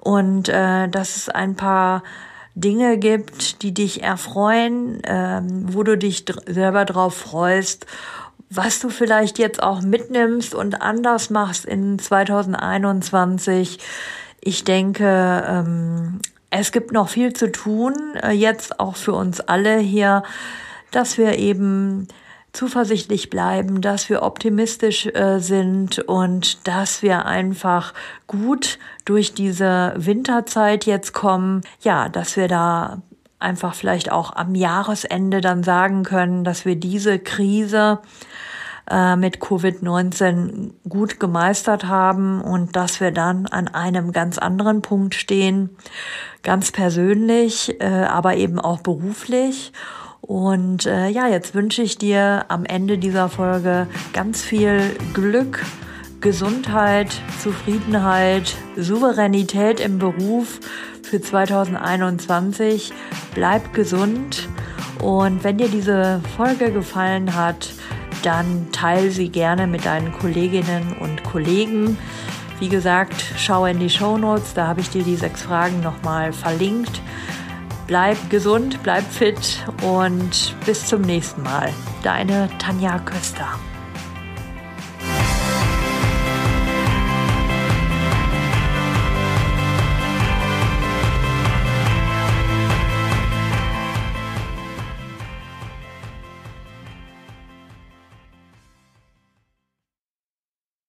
und 0.00 0.48
äh, 0.48 0.88
dass 0.88 1.16
es 1.16 1.28
ein 1.28 1.54
paar 1.54 2.02
Dinge 2.54 2.98
gibt, 2.98 3.62
die 3.62 3.72
dich 3.72 4.02
erfreuen, 4.02 5.00
ähm, 5.04 5.66
wo 5.68 5.82
du 5.82 5.96
dich 5.96 6.24
dr 6.24 6.42
selber 6.52 6.84
drauf 6.84 7.14
freust, 7.14 7.86
was 8.48 8.80
du 8.80 8.88
vielleicht 8.88 9.38
jetzt 9.38 9.62
auch 9.62 9.82
mitnimmst 9.82 10.54
und 10.54 10.82
anders 10.82 11.30
machst 11.30 11.64
in 11.64 11.98
2021. 11.98 13.78
Ich 14.40 14.64
denke, 14.64 15.44
ähm, 15.46 16.20
es 16.50 16.72
gibt 16.72 16.92
noch 16.92 17.08
viel 17.08 17.32
zu 17.32 17.52
tun, 17.52 17.94
äh, 18.22 18.32
jetzt 18.32 18.80
auch 18.80 18.96
für 18.96 19.12
uns 19.12 19.40
alle 19.40 19.78
hier, 19.78 20.24
dass 20.90 21.16
wir 21.16 21.38
eben 21.38 22.08
zuversichtlich 22.52 23.30
bleiben, 23.30 23.80
dass 23.80 24.08
wir 24.08 24.22
optimistisch 24.22 25.06
äh, 25.06 25.38
sind 25.38 26.00
und 26.00 26.66
dass 26.66 27.02
wir 27.02 27.26
einfach 27.26 27.94
gut 28.26 28.78
durch 29.04 29.34
diese 29.34 29.94
Winterzeit 29.96 30.86
jetzt 30.86 31.12
kommen. 31.12 31.62
Ja, 31.80 32.08
dass 32.08 32.36
wir 32.36 32.48
da 32.48 33.02
einfach 33.38 33.74
vielleicht 33.74 34.12
auch 34.12 34.34
am 34.36 34.54
Jahresende 34.54 35.40
dann 35.40 35.62
sagen 35.62 36.02
können, 36.02 36.44
dass 36.44 36.64
wir 36.64 36.76
diese 36.76 37.18
Krise 37.18 38.00
äh, 38.90 39.16
mit 39.16 39.38
Covid-19 39.38 40.72
gut 40.88 41.20
gemeistert 41.20 41.86
haben 41.86 42.42
und 42.42 42.76
dass 42.76 43.00
wir 43.00 43.12
dann 43.12 43.46
an 43.46 43.68
einem 43.68 44.12
ganz 44.12 44.36
anderen 44.36 44.82
Punkt 44.82 45.14
stehen, 45.14 45.70
ganz 46.42 46.72
persönlich, 46.72 47.80
äh, 47.80 47.84
aber 47.86 48.36
eben 48.36 48.58
auch 48.58 48.80
beruflich 48.80 49.72
und 50.30 50.86
äh, 50.86 51.08
ja, 51.08 51.26
jetzt 51.26 51.56
wünsche 51.56 51.82
ich 51.82 51.98
dir 51.98 52.44
am 52.46 52.64
Ende 52.64 52.98
dieser 52.98 53.28
Folge 53.28 53.88
ganz 54.12 54.42
viel 54.42 54.80
Glück, 55.12 55.66
Gesundheit, 56.20 57.20
Zufriedenheit, 57.42 58.54
Souveränität 58.76 59.80
im 59.80 59.98
Beruf 59.98 60.60
für 61.02 61.20
2021. 61.20 62.92
Bleib 63.34 63.74
gesund 63.74 64.48
und 65.02 65.42
wenn 65.42 65.58
dir 65.58 65.68
diese 65.68 66.20
Folge 66.36 66.70
gefallen 66.70 67.34
hat, 67.34 67.70
dann 68.22 68.68
teile 68.70 69.10
sie 69.10 69.30
gerne 69.30 69.66
mit 69.66 69.84
deinen 69.84 70.12
Kolleginnen 70.12 70.94
und 71.00 71.24
Kollegen. 71.24 71.98
Wie 72.60 72.68
gesagt, 72.68 73.24
schau 73.36 73.66
in 73.66 73.80
die 73.80 73.90
Show 73.90 74.16
Notes, 74.16 74.54
da 74.54 74.68
habe 74.68 74.80
ich 74.80 74.90
dir 74.90 75.02
die 75.02 75.16
sechs 75.16 75.42
Fragen 75.42 75.80
nochmal 75.80 76.32
verlinkt. 76.32 77.00
Bleib 77.90 78.30
gesund, 78.30 78.80
bleib 78.84 79.02
fit 79.02 79.66
und 79.82 80.54
bis 80.64 80.86
zum 80.86 81.00
nächsten 81.00 81.42
Mal. 81.42 81.72
Deine 82.04 82.48
Tanja 82.60 83.00
Köster. 83.00 83.58